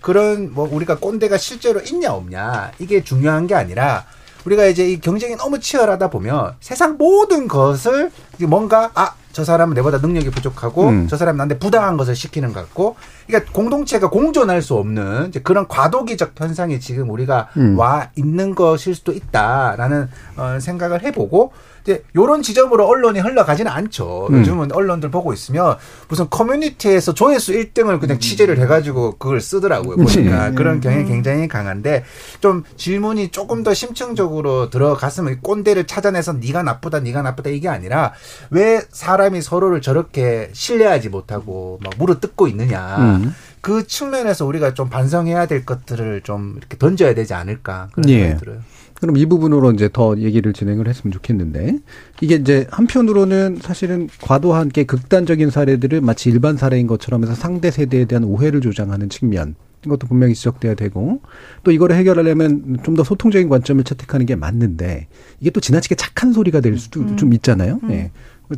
[0.00, 4.06] 그런 뭐 우리가 꼰대가 실제로 있냐 없냐 이게 중요한 게 아니라
[4.44, 8.10] 우리가 이제 이 경쟁이 너무 치열하다 보면 세상 모든 것을
[8.40, 11.06] 뭔가 아 저 사람은 내보다 능력이 부족하고 음.
[11.08, 12.96] 저 사람은 나한테 부당한 것을 시키는 것 같고
[13.28, 17.78] 그러니까 공동체가 공존할 수 없는 그런 과도기적 현상이 지금 우리가 음.
[17.78, 21.52] 와 있는 것일 수도 있다라는 어, 생각을 해보고
[21.88, 24.28] 이제 요런 지점으로 언론이 흘러가지는 않죠.
[24.30, 24.40] 음.
[24.40, 25.76] 요즘은 언론들 보고 있으면
[26.08, 29.96] 무슨 커뮤니티에서 조회수 1등을 그냥 취재를 해가지고 그걸 쓰더라고요.
[29.96, 30.04] 음.
[30.04, 30.54] 보니까 음.
[30.54, 32.04] 그런 경향이 굉장히 강한데
[32.40, 38.12] 좀 질문이 조금 더 심층적으로 들어갔으면 꼰대를 찾아내서 네가 나쁘다, 네가 나쁘다 이게 아니라
[38.50, 42.96] 왜 사람이 서로를 저렇게 신뢰하지 못하고 막 물어뜯고 있느냐.
[42.98, 43.34] 음.
[43.60, 48.36] 그 측면에서 우리가 좀 반성해야 될 것들을 좀 이렇게 던져야 되지 않을까 그런 생각이 예.
[48.36, 48.58] 들어요.
[49.00, 51.78] 그럼 이 부분으로 이제 더 얘기를 진행을 했으면 좋겠는데
[52.20, 58.06] 이게 이제 한편으로는 사실은 과도한 게 극단적인 사례들을 마치 일반 사례인 것처럼 해서 상대 세대에
[58.06, 59.54] 대한 오해를 조장하는 측면
[59.86, 61.20] 이것도 분명히 지적돼야 되고
[61.62, 65.06] 또 이거를 해결하려면 좀 더 소통적인 관점을 채택하는 게 맞는데
[65.40, 67.16] 이게 또 지나치게 착한 소리가 될 수도 음.
[67.16, 67.78] 좀 있잖아요.
[67.84, 67.90] 음.
[67.92, 68.10] 예.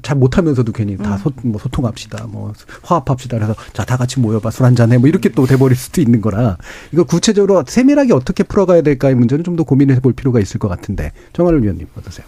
[0.02, 3.36] 잘 못하면서도 괜히 다 소, 뭐 소통합시다, 뭐 화합합시다.
[3.38, 4.98] 그래서 자 다 같이 모여봐 술 한잔 해.
[4.98, 6.56] 뭐 이렇게 또 돼버릴 수도 있는 거라
[6.92, 11.12] 이걸 구체적으로 세밀하게 어떻게 풀어가야 될까의 문제는 좀 더 고민해 볼 필요가 있을 것 같은데
[11.32, 12.24] 정한을 위원님 어떠세요?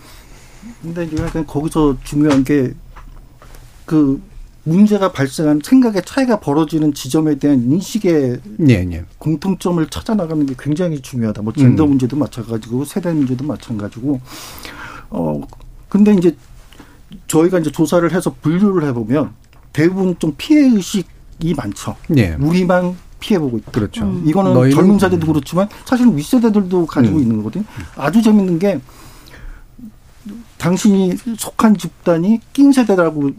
[0.82, 2.72] 근데 약간 거기서 중요한 게
[3.84, 4.20] 그
[4.64, 9.04] 문제가 발생한 생각의 차이가 벌어지는 지점에 대한 인식의 예, 예.
[9.18, 11.42] 공통점을 찾아 나가는 게 굉장히 중요하다.
[11.42, 11.90] 뭐 젠더 음.
[11.90, 14.20] 문제도 마찬가지고 세대 문제도 마찬가지고
[15.10, 15.40] 어
[15.88, 16.36] 근데 이제
[17.26, 19.32] 저희가 이제 조사를 해서 분류를 해보면
[19.72, 21.96] 대부분 좀 피해 의식이 많죠.
[22.16, 22.36] 예.
[22.38, 23.70] 우리만 피해보고 있다.
[23.72, 24.04] 그렇죠.
[24.04, 24.24] 음.
[24.26, 27.22] 이거는 젊은 세대도 그렇지만 사실은 윗세대들도 가지고 음.
[27.22, 27.64] 있는 거거든요.
[27.96, 28.80] 아주 재밌는 게
[30.58, 33.30] 당신이 속한 집단이 낀 세대라고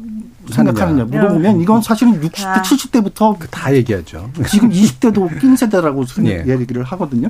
[0.51, 4.29] 생각하느냐 물어보면 이건 사실은 60대, 70대부터 다 얘기하죠.
[4.49, 6.43] 지금 20대도 낀 세대라고 예.
[6.47, 7.29] 얘기를 하거든요.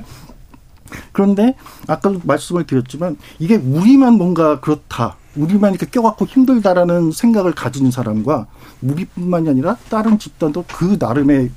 [1.12, 1.54] 그런데
[1.86, 5.16] 아까도 말씀을 드렸지만 이게 우리만 뭔가 그렇다.
[5.36, 8.46] 우리만 이렇게 껴갖고 힘들다라는 생각을 가진 사람과
[8.82, 11.50] 우리뿐만이 아니라 다른 집단도 그 나름의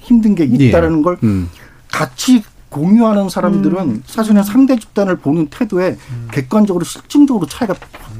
[0.00, 1.02] 힘든 게 있다라는 예.
[1.02, 1.48] 걸 음.
[1.90, 4.02] 같이 공유하는 사람들은 음.
[4.06, 6.28] 사실은 상대 집단을 보는 태도에 음.
[6.30, 7.74] 객관적으로 실증적으로 차이가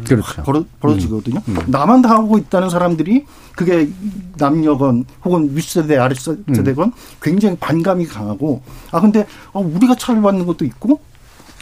[0.07, 0.43] 그렇죠.
[0.43, 1.41] 벌어, 벌어지거든요.
[1.49, 1.57] 음.
[1.57, 1.65] 음.
[1.67, 3.91] 나만 당하고 있다는 사람들이 그게
[4.39, 6.93] 남녀건 혹은 윗세대 아랫세대건 음.
[7.21, 11.01] 굉장히 반감이 강하고 아 근데 어, 우리가 차별받는 것도 있고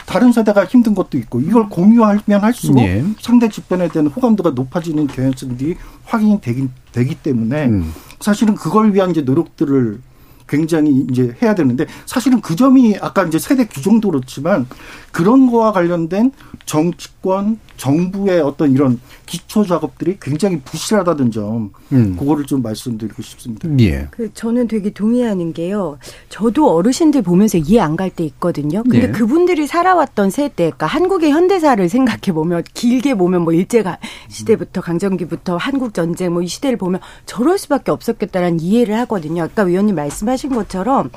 [0.07, 3.05] 다른 세대가 힘든 것도 있고 이걸 공유하면 할수록 예.
[3.21, 7.93] 상대 집단에 대한 호감도가 높아지는 경향성들이 확인이 되기, 되기 때문에 음.
[8.21, 10.01] 사실은 그걸 위한 이제 노력들을
[10.49, 14.67] 굉장히 이제 해야 되는데 사실은 그 점이 아까 이제 세대 규정도 그렇지만
[15.13, 16.33] 그런 거와 관련된
[16.67, 22.17] 정치권, 정부의 어떤 이런 기초 작업들이 굉장히 부실하다는 점, 음.
[22.19, 23.69] 그거를 좀 말씀드리고 싶습니다.
[23.81, 24.09] 예.
[24.11, 25.99] 그 저는 되게 동의하는 게요.
[26.29, 28.83] 저도 어르신들 보면서 이해 안 갈 때 있거든요.
[28.83, 29.09] 근데 예.
[29.11, 33.83] 그분들이 살아왔던 세대, 그러니까 한국의 현대사를 생각해 보면 길게 보면 뭐 일제
[34.29, 39.43] 시대부터 강점기부터 한국 전쟁 뭐 이 시대를 보면 저럴 수밖에 없었겠다라는 이해를 하거든요.
[39.45, 41.11] 아까 위원님 말씀하 신 것처럼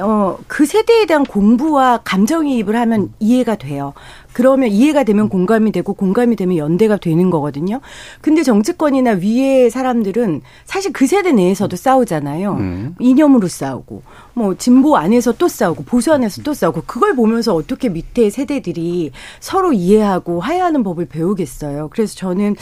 [0.00, 3.94] 어, 그 세대에 대한 공부와 감정이입을 하면 이해가 돼요.
[4.34, 7.80] 그러면 이해가 되면 공감이 되고 공감이 되면 연대가 되는 거거든요.
[8.20, 12.52] 근데 정치권이나 위의 사람들은 사실 그 세대 내에서도 싸우잖아요.
[12.54, 12.94] 음.
[12.98, 14.02] 이념으로 싸우고
[14.34, 19.72] 뭐 진보 안에서 또 싸우고 보수 안에서 또 싸우고 그걸 보면서 어떻게 밑에 세대들이 서로
[19.72, 21.88] 이해하고 화해하는 법을 배우겠어요.
[21.92, 22.56] 그래서 저는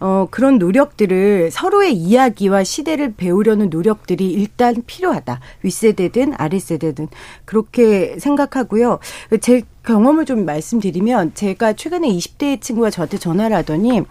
[0.00, 5.40] 어 그런 노력들을 서로의 이야기와 시대를 배우려는 노력들이 일단 필요하다.
[5.62, 7.08] 윗세대든 아랫세대든
[7.44, 8.98] 그렇게 생각하고요.
[9.42, 14.02] 제 경험을 좀 말씀드리면 제가 최근에 20대 친구가 저한테 전화를 하더니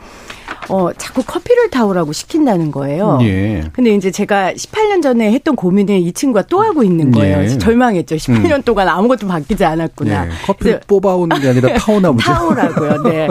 [0.70, 3.20] 어 자꾸 커피를 타오라고 시킨다는 거예요.
[3.22, 3.64] 예.
[3.74, 7.44] 근데 이제 제가 18년 전에 했던 고민을 이 친구가 또 하고 있는 거예요.
[7.44, 7.48] 예.
[7.60, 8.16] 절망했죠.
[8.16, 8.62] 18년 음.
[8.64, 10.26] 동안 아무것도 바뀌지 않았구나.
[10.26, 10.30] 예.
[10.46, 12.32] 커피를 뽑아오는 게 아니라 타오나 보죠.
[12.32, 13.04] 타오라고요.
[13.04, 13.28] 네.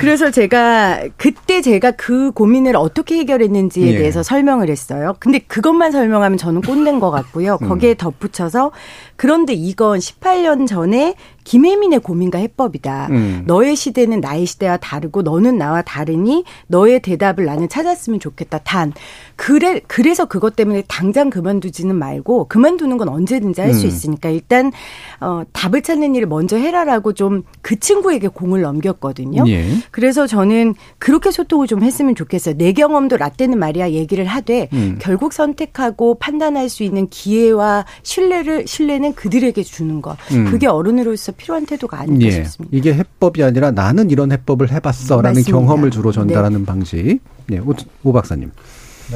[0.00, 3.98] 그래서 제가 그때 제가 그 고민을 어떻게 해결했는지에 예.
[3.98, 5.16] 대해서 설명을 했어요.
[5.20, 7.58] 근데 그것만 설명하면 저는 꼰대인 것 같고요.
[7.60, 7.68] 음.
[7.68, 8.72] 거기에 덧붙여서
[9.16, 13.08] 그런데 이건 18년 전에 김혜민의 고민과 해법이다.
[13.10, 13.42] 음.
[13.46, 18.58] 너의 시대는 나의 시대와 다르고 너는 나와 다르니 너의 대답을 나는 찾았으면 좋겠다.
[18.58, 18.92] 단
[19.36, 23.88] 그래 그래서 그것 때문에 당장 그만두지는 말고 그만두는 건 언제든지 할수 음.
[23.88, 24.72] 있으니까 일단
[25.20, 29.44] 어 답을 찾는 일을 먼저 해라라고 좀 그 친구에게 공을 넘겼거든요.
[29.48, 29.66] 예.
[29.90, 32.56] 그래서 저는 그렇게 소통을 좀 했으면 좋겠어요.
[32.56, 34.98] 내 경험도 라떼는 말이야 얘기를 하되 음.
[35.00, 40.16] 결국 선택하고 판단할 수 있는 기회와 신뢰를 신뢰는 그들에게 주는 것.
[40.32, 40.50] 음.
[40.50, 42.30] 그게 어른으로서 필요한 태도가 아닐까 예.
[42.30, 42.76] 싶습니다.
[42.76, 45.50] 이게 해법이 아니라 나는 이런 해법을 해봤어라는 맞습니다.
[45.50, 46.66] 경험을 주로 전달하는 네.
[46.66, 47.18] 방식.
[47.46, 48.50] 네, 오, 오 박사님.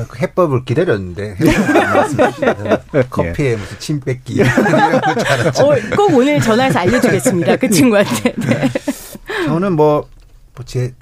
[0.06, 1.36] 그 해법을 기다렸는데
[3.10, 8.34] 커피에 무슨 침 뺏기 이런 어, 꼭 오늘 전화해서 알려주겠습니다 그 친구한테.
[8.36, 8.70] 네.
[9.46, 10.94] 저는 뭐제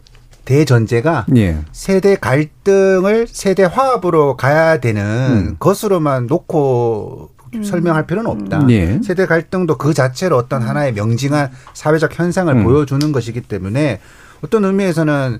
[0.44, 1.58] 대전제가 예.
[1.72, 5.56] 세대 갈등을 세대 화합으로 가야 되는 음.
[5.58, 7.35] 것으로만 놓고 음.
[7.62, 8.66] 설명할 필요는 없다.
[8.70, 9.00] 예.
[9.02, 12.64] 세대 갈등도 그 자체로 어떤 하나의 명징한 사회적 현상을 음.
[12.64, 14.00] 보여주는 것이기 때문에
[14.42, 15.38] 어떤 의미에서는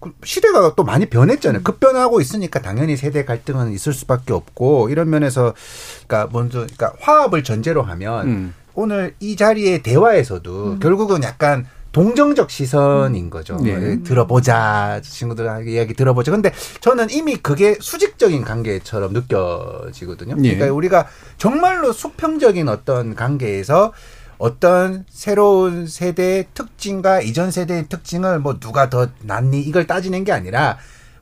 [0.00, 1.62] 그 시대가 또 많이 변했잖아요.
[1.62, 5.54] 급변하고 있으니까 당연히 세대 갈등은 있을 수밖에 없고 이런 면에서
[6.06, 8.54] 그러니까 먼저 그러니까 화합을 전제로 하면 음.
[8.74, 10.78] 오늘 이 자리의 대화에서도 음.
[10.80, 11.66] 결국은 약간
[11.96, 13.56] 동정적 시선인 거죠.
[13.56, 14.02] 네.
[14.02, 16.30] 들어보자 친구들 이야기 들어보자.
[16.30, 20.34] 근데 저는 이미 그게 수직적인 관계처럼 느껴지거든요.
[20.34, 20.56] 네.
[20.56, 21.06] 그러니까 우리가
[21.38, 23.94] 정말로 수평적인 어떤 관계에서
[24.36, 30.76] 어떤 새로운 세대의 특징과 이전 세대의 특징을 뭐 누가 더 낫니 이걸 따지는 게 아니라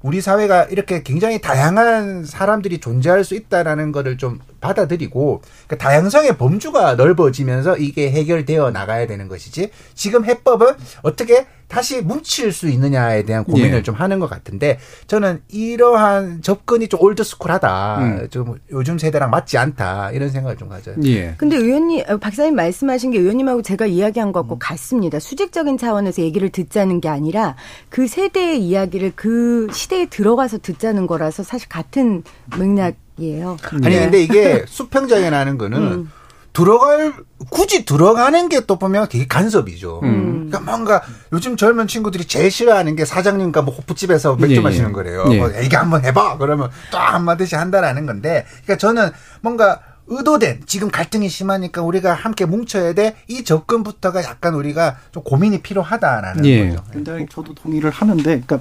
[0.04, 6.96] 우리 사회가 이렇게 굉장히 다양한 사람들이 존재할 수 있다라는 거를 좀 받아들이고 그 다양성의 범주가
[6.96, 13.78] 넓어지면서 이게 해결되어 나가야 되는 것이지 지금 해법은 어떻게 다시 뭉칠 수 있느냐에 대한 고민을
[13.78, 13.82] 예.
[13.82, 17.98] 좀 하는 것 같은데 저는 이러한 접근이 좀 올드스쿨하다.
[17.98, 18.28] 음.
[18.30, 20.10] 좀 요즘 세대랑 맞지 않다.
[20.12, 20.96] 이런 생각을 좀 가져요.
[21.04, 21.34] 예.
[21.38, 24.58] 근데 의원님 어, 박사님 말씀하신 게 의원님하고 제가 이야기한 것과 음.
[24.58, 25.18] 같습니다.
[25.18, 27.56] 수직적인 차원에서 얘기를 듣자는 게 아니라
[27.88, 32.22] 그 세대의 이야기를 그 시대에 들어가서 듣자는 거라서 사실 같은
[32.58, 33.56] 맥락이에요.
[33.84, 34.00] 아니 네.
[34.00, 36.10] 근데 이게 수평적이라는 거는 음.
[36.54, 37.12] 들어갈
[37.50, 40.00] 굳이 들어가는 게 또 보면 되게 간섭이죠.
[40.04, 40.46] 음.
[40.48, 41.02] 그러니까 뭔가
[41.32, 44.60] 요즘 젊은 친구들이 제일 싫어하는 게 사장님과 뭐 호프집에서 맥주 예, 예.
[44.60, 45.26] 마시는 거래요.
[45.30, 45.38] 예.
[45.38, 46.38] 뭐 얘기 한번 해봐.
[46.38, 49.10] 그러면 또 한마디씩 한다라는 건데, 그러니까 저는
[49.42, 53.16] 뭔가 의도된 지금 갈등이 심하니까 우리가 함께 뭉쳐야 돼.
[53.26, 56.68] 이 접근부터가 약간 우리가 좀 고민이 필요하다라는 예.
[56.68, 56.84] 거죠.
[56.92, 58.60] 굉장히 저도 동의를 하는데, 그러니까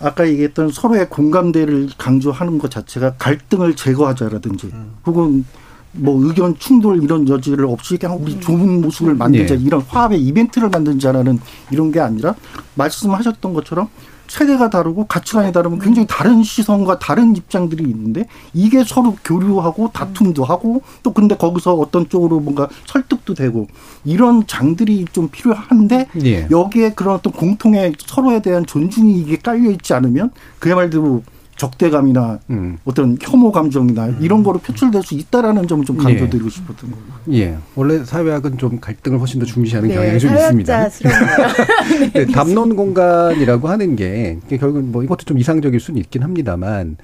[0.00, 4.96] 아까 얘기했던 서로의 공감대를 강조하는 것 자체가 갈등을 제거하자라든지, 음.
[5.06, 5.44] 혹은
[5.92, 8.40] 뭐 의견 충돌 이런 여지를 없이 그냥 우리 음.
[8.40, 9.62] 좋은 모습을 만들자 네.
[9.62, 12.34] 이런 화합의 이벤트를 만들자라는 이런 게 아니라
[12.74, 13.88] 말씀하셨던 것처럼
[14.28, 20.82] 세대가 다르고 가치관이 다르면 굉장히 다른 시선과 다른 입장들이 있는데 이게 서로 교류하고 다툼도 하고
[21.02, 23.66] 또 근데 거기서 어떤 쪽으로 뭔가 설득도 되고
[24.04, 26.46] 이런 장들이 좀 필요한데 예.
[26.50, 31.22] 여기에 그런 어떤 공통의 서로에 대한 존중이 이게 깔려 있지 않으면 그야말로
[31.58, 32.78] 적대감이나 음.
[32.84, 34.18] 어떤 혐오 감정이나 음.
[34.20, 36.50] 이런 거로 표출될 수 있다라는 점을 좀 강조드리고 예.
[36.50, 37.04] 싶었던 거예요.
[37.32, 37.56] 예.
[37.74, 40.88] 원래 사회학은 좀 갈등을 훨씬 더 중시하는 네, 경향이 좀 있습니다.
[42.12, 46.96] 네, 네, 담론 공간이라고 하는 게 결국 뭐 이것도 좀 이상적일 수는 있긴 합니다만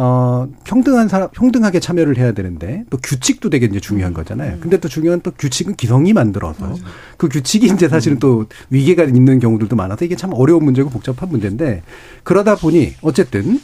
[0.00, 4.54] 어, 평등한 사람, 평등하게 참여를 해야 되는데 또 규칙도 되게 이제 중요한 거잖아요.
[4.54, 4.60] 음.
[4.60, 6.76] 근데 또 중요한 또 규칙은 기성이 만들어서 맞아요.
[7.16, 11.82] 그 규칙이 이제 사실은 또 위계가 있는 경우들도 많아서 이게 참 어려운 문제고 복잡한 문제인데
[12.22, 13.60] 그러다 보니 어쨌든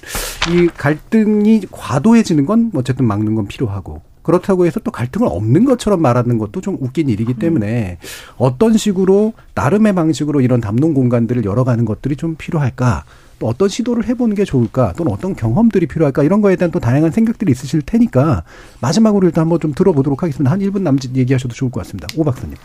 [0.51, 6.39] 이 갈등이 과도해지는 건 어쨌든 막는 건 필요하고 그렇다고 해서 또 갈등을 없는 것처럼 말하는
[6.39, 7.99] 것도 좀 웃긴 일이기 때문에
[8.39, 13.05] 어떤 식으로 나름의 방식으로 이런 담론 공간들을 열어가는 것들이 좀 필요할까?
[13.45, 14.95] 또 어떤 시도를 해보는 게 좋을까?
[14.97, 16.23] 또는 어떤 경험들이 필요할까?
[16.23, 18.43] 이런 거에 대한 또 다양한 생각들이 있으실 테니까
[18.81, 20.51] 마지막으로 일단 한번 좀 들어보도록 하겠습니다.
[20.51, 22.09] 한 1분 남짓 얘기하셔도 좋을 것 같습니다.
[22.17, 22.57] 오 박사님.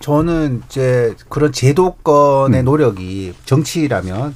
[0.00, 2.64] 저는 이제 그런 제도권의 음.
[2.64, 4.34] 노력이 정치라면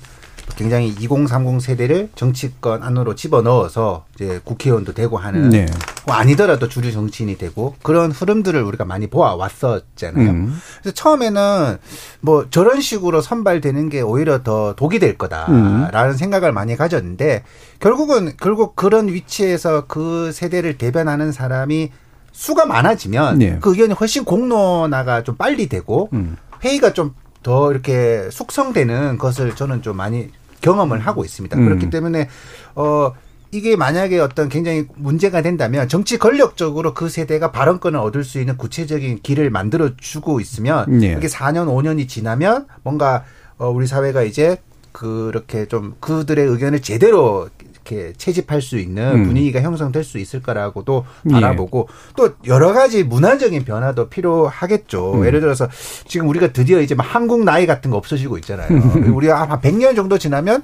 [0.57, 5.67] 굉장히 2030 세대를 정치권 안으로 집어넣어서 이제 국회의원도 되고 하는 네.
[6.07, 10.31] 뭐 아니더라도 주류 정치인이 되고 그런 흐름들을 우리가 많이 보아왔었잖아요.
[10.31, 10.59] 음.
[10.81, 11.79] 그래서 처음에는
[12.21, 16.17] 뭐 저런 식으로 선발되는 게 오히려 더 독이 될 거다라는 음.
[16.17, 17.43] 생각을 많이 가졌는데
[17.81, 21.91] 결국은 결국 그런 위치에서 그 세대를 대변하는 사람이
[22.33, 23.59] 수가 많아지면 네.
[23.61, 26.37] 그 의견이 훨씬 공론화가 좀 빨리 되고 음.
[26.63, 27.15] 회의가 좀
[27.47, 30.31] 더 이렇게 숙성되는 것을 저는 좀 많이
[30.63, 31.57] 경험을 하고 있습니다.
[31.57, 31.65] 음.
[31.65, 32.29] 그렇기 때문에
[32.75, 33.13] 어
[33.53, 39.21] 이게 만약에 어떤 굉장히 문제가 된다면 정치 권력적으로 그 세대가 발언권을 얻을 수 있는 구체적인
[39.23, 41.15] 길을 만들어 주고 있으면 네.
[41.17, 43.23] 이게 4년 5년이 지나면 뭔가
[43.59, 44.57] 어 우리 사회가 이제
[44.91, 47.49] 그렇게 좀 그들의 의견을 제대로
[47.87, 49.27] 이렇게 채집할 수 있는 음.
[49.27, 51.33] 분위기가 형성될 수 있을 거라고도 예.
[51.33, 52.13] 바라보고 예.
[52.17, 55.15] 또 여러 가지 문화적인 변화도 필요하겠죠.
[55.15, 55.27] 음.
[55.27, 55.69] 예를 들어서
[56.07, 58.69] 지금 우리가 드디어 이제 한국 나이 같은 거 없어지고 있잖아요.
[59.15, 60.63] 우리가 한 100년 정도 지나면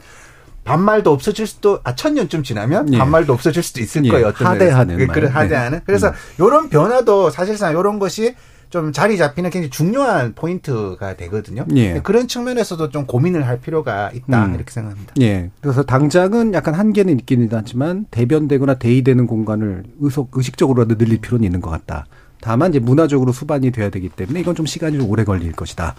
[0.65, 2.99] 반말도 없어질 수도 아 천년쯤 지나면 예.
[2.99, 4.11] 반말도 없어질 수도 있을 예.
[4.11, 4.27] 거예요.
[4.29, 5.79] 어떤 하대하는 그래 하대하는.
[5.79, 5.85] 네.
[5.87, 6.15] 그래서 음.
[6.39, 8.35] 이런 변화도 사실상 이런 것이
[8.73, 11.67] 좀 자리 잡히는 굉장히 중요한 포인트가 되거든요.
[11.77, 12.01] 예.
[12.03, 14.55] 그런 측면에서도 좀 고민을 할 필요가 있다 음.
[14.55, 15.13] 이렇게 생각합니다.
[15.21, 15.51] 예.
[15.61, 21.69] 그래서 당장은 약간 한계는 있기는 하지만 대변되거나 대의되는 공간을 의석 의식적으로라도 늘릴 필요는 있는 것
[21.69, 22.07] 같다.
[22.41, 25.95] 다만 이제 문화적으로 수반이 돼야 되기 때문에 이건 좀 시간이 좀 오래 걸릴 것이다.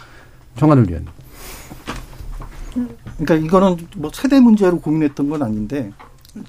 [0.57, 1.05] 정한울 위원.
[3.19, 5.91] 그러니까 이거는 뭐 세대 문제로 고민했던 건 아닌데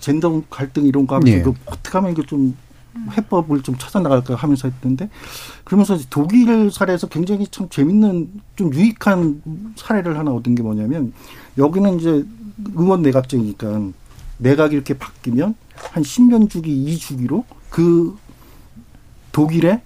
[0.00, 1.54] 젠더 갈등 이런 거 하면서 예.
[1.66, 2.56] 어떻게 하면 이게 좀
[3.16, 5.08] 해법을 좀 찾아 나갈까 하면서 했던데
[5.64, 9.42] 그러면서 독일 사례에서 굉장히 참 재밌는 좀 유익한
[9.76, 11.12] 사례를 하나 얻은 게 뭐냐면
[11.58, 12.24] 여기는 이제
[12.74, 13.82] 의원 내각제니까
[14.38, 18.16] 내각이 이렇게 바뀌면 한 10년 주기 2주기로 그
[19.32, 19.80] 독일의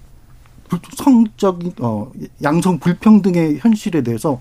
[0.97, 4.39] 성적인 어 양성 불평등의 현실에 대해서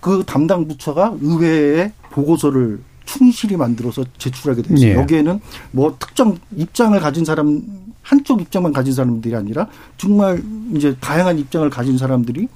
[0.00, 4.94] 그 담당 부처가 의회에 보고서를 충실히 만들어서 제출하게 돼 있어요.
[4.94, 5.00] 네.
[5.00, 5.40] 여기에는
[5.70, 7.62] 뭐 특정 입장을 가진 사람
[8.02, 10.42] 한쪽 입장만 가진 사람들이 아니라 정말
[10.74, 12.48] 이제 다양한 입장을 가진 사람들이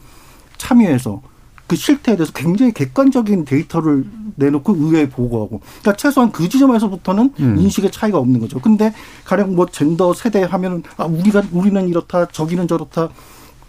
[0.59, 1.23] 참여해서
[1.67, 4.05] 그 실태에 대해서 굉장히 객관적인 데이터를
[4.37, 7.57] 내놓고 의회에 보고하고 그러니까 최소한 그 지점에서부터는 음.
[7.59, 8.61] 인식의 차이가 없는 거죠.
[8.61, 8.93] 근데
[9.25, 13.09] 가령 뭐 젠더 세대 하면은 아 우리가 우리는 이렇다 저기는 저렇다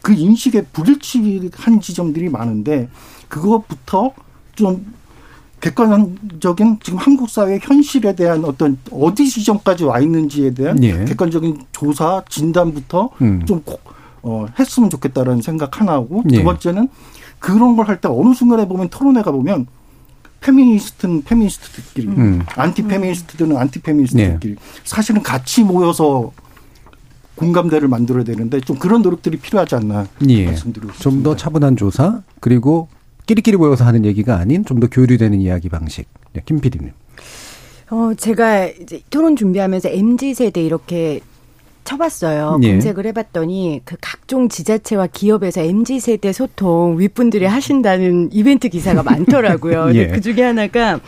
[0.01, 2.89] 그 인식에 불일치한 지점들이 많은데
[3.29, 4.13] 그것부터
[4.55, 4.85] 좀
[5.63, 11.05] 객관적인 지금 한국 사회 현실에 대한 어떤 어디 지점까지 와 있는지에 대한 예.
[11.05, 13.45] 객관적인 조사 진단부터 음.
[13.45, 13.63] 좀
[14.23, 16.37] 어, 했으면 좋겠다라는 생각 하나 하고 예.
[16.37, 16.89] 두 번째는
[17.39, 19.67] 그런 걸 할 때 어느 순간에 보면 토론회가 보면
[20.41, 22.41] 페미니스트는 페미니스트들끼리 음.
[22.57, 24.57] 안티 페미니스트들은 안티 페미니스트들끼리 예.
[24.83, 26.33] 사실은 같이 모여서
[27.35, 30.45] 공감대를 만들어야 되는데 좀 그런 노력들이 필요하지 않나 예.
[30.45, 31.03] 말씀드리고 싶습니다.
[31.03, 32.89] 좀 더 차분한 조사 그리고
[33.25, 36.07] 끼리끼리 모여서 하는 얘기가 아닌 좀 더 교류되는 이야기 방식.
[36.33, 36.91] 네, 김 PD님.
[37.91, 41.19] 어, 제가 이제 토론 준비하면서 MZ 세대 이렇게
[41.83, 42.59] 쳐봤어요.
[42.63, 42.71] 예.
[42.71, 49.91] 검색을 해봤더니 그 각종 지자체와 기업에서 MZ 세대 소통 윗분들이 하신다는 이벤트 기사가 많더라고요.
[49.95, 50.07] 예.
[50.07, 50.99] 그 중에 하나가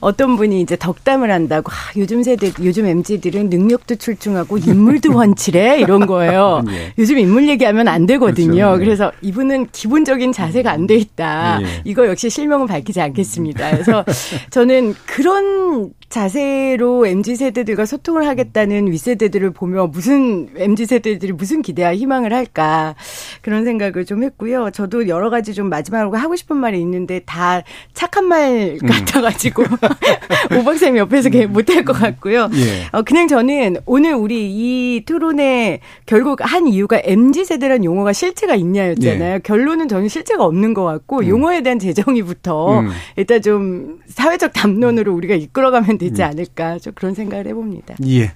[0.00, 6.06] 어떤 분이 이제 덕담을 한다고 아, 요즘 세대 요즘 MZ들은 능력도 출중하고 인물도 훤칠해 이런
[6.06, 6.62] 거예요.
[6.70, 6.92] 예.
[6.98, 8.54] 요즘 인물 얘기하면 안 되거든요.
[8.54, 8.80] 그렇죠.
[8.80, 8.84] 예.
[8.84, 11.58] 그래서 이분은 기본적인 자세가 안 돼 있다.
[11.62, 11.66] 예.
[11.84, 13.72] 이거 역시 실명은 밝히지 않겠습니다.
[13.72, 14.04] 그래서
[14.50, 22.32] 저는 그런 자세로 MZ 세대들과 소통을 하겠다는 윗세대들을 보며 무슨 MZ 세대들이 무슨 기대와 희망을
[22.32, 22.94] 할까
[23.42, 24.70] 그런 생각을 좀 했고요.
[24.72, 28.86] 저도 여러 가지 좀 마지막으로 하고 싶은 말이 있는데 다 착한 말 음.
[28.88, 29.76] 같아가지고 음.
[30.58, 31.52] 오박쌤 옆에서 음.
[31.52, 32.48] 못할 것 같고요.
[32.54, 32.86] 예.
[32.92, 39.34] 어, 그냥 저는 오늘 우리 이 토론에 결국 한 이유가 MZ 세대란 용어가 실체가 있냐였잖아요.
[39.34, 39.40] 예.
[39.42, 41.28] 결론은 저는 실체가 없는 것 같고 음.
[41.28, 42.90] 용어에 대한 재정의부터 음.
[43.16, 46.28] 일단 좀 사회적 담론으로 우리가 이끌어가면 되지 음.
[46.28, 47.96] 않을까 좀 그런 생각을 해봅니다.
[48.06, 48.32] 예.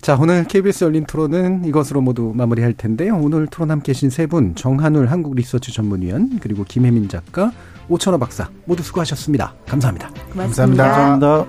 [0.00, 3.18] 자, 오늘 KBS 열린 토론은 이것으로 모두 마무리할 텐데요.
[3.20, 7.50] 오늘 토론 함께 하신 세 분, 정한울 한국리서치 전문위원, 그리고 김혜민 작가,
[7.88, 9.54] 오천호 박사 모두 수고하셨습니다.
[9.68, 10.10] 감사합니다.
[10.32, 10.84] 고맙습니다.
[10.84, 11.44] 감사합니다.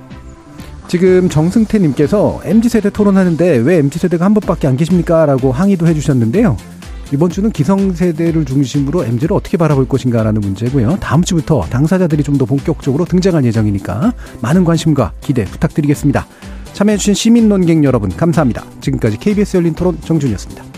[0.88, 5.26] 지금 정승태님께서 MZ세대 토론하는데 왜 MZ세대가 한 번밖에 안 계십니까?
[5.26, 6.56] 라고 항의도 해주셨는데요.
[7.14, 10.98] 이번 주는 기성세대를 중심으로 MZ를 어떻게 바라볼 것인가 라는 문제고요.
[11.00, 16.28] 다음 주부터 당사자들이 좀 더 본격적으로 등장할 예정이니까 많은 관심과 기대 부탁드리겠습니다.
[16.74, 18.64] 참여해주신 시민 논객 여러분 감사합니다.
[18.82, 20.77] 지금까지 KBS 열린 토론 정준이었습니다.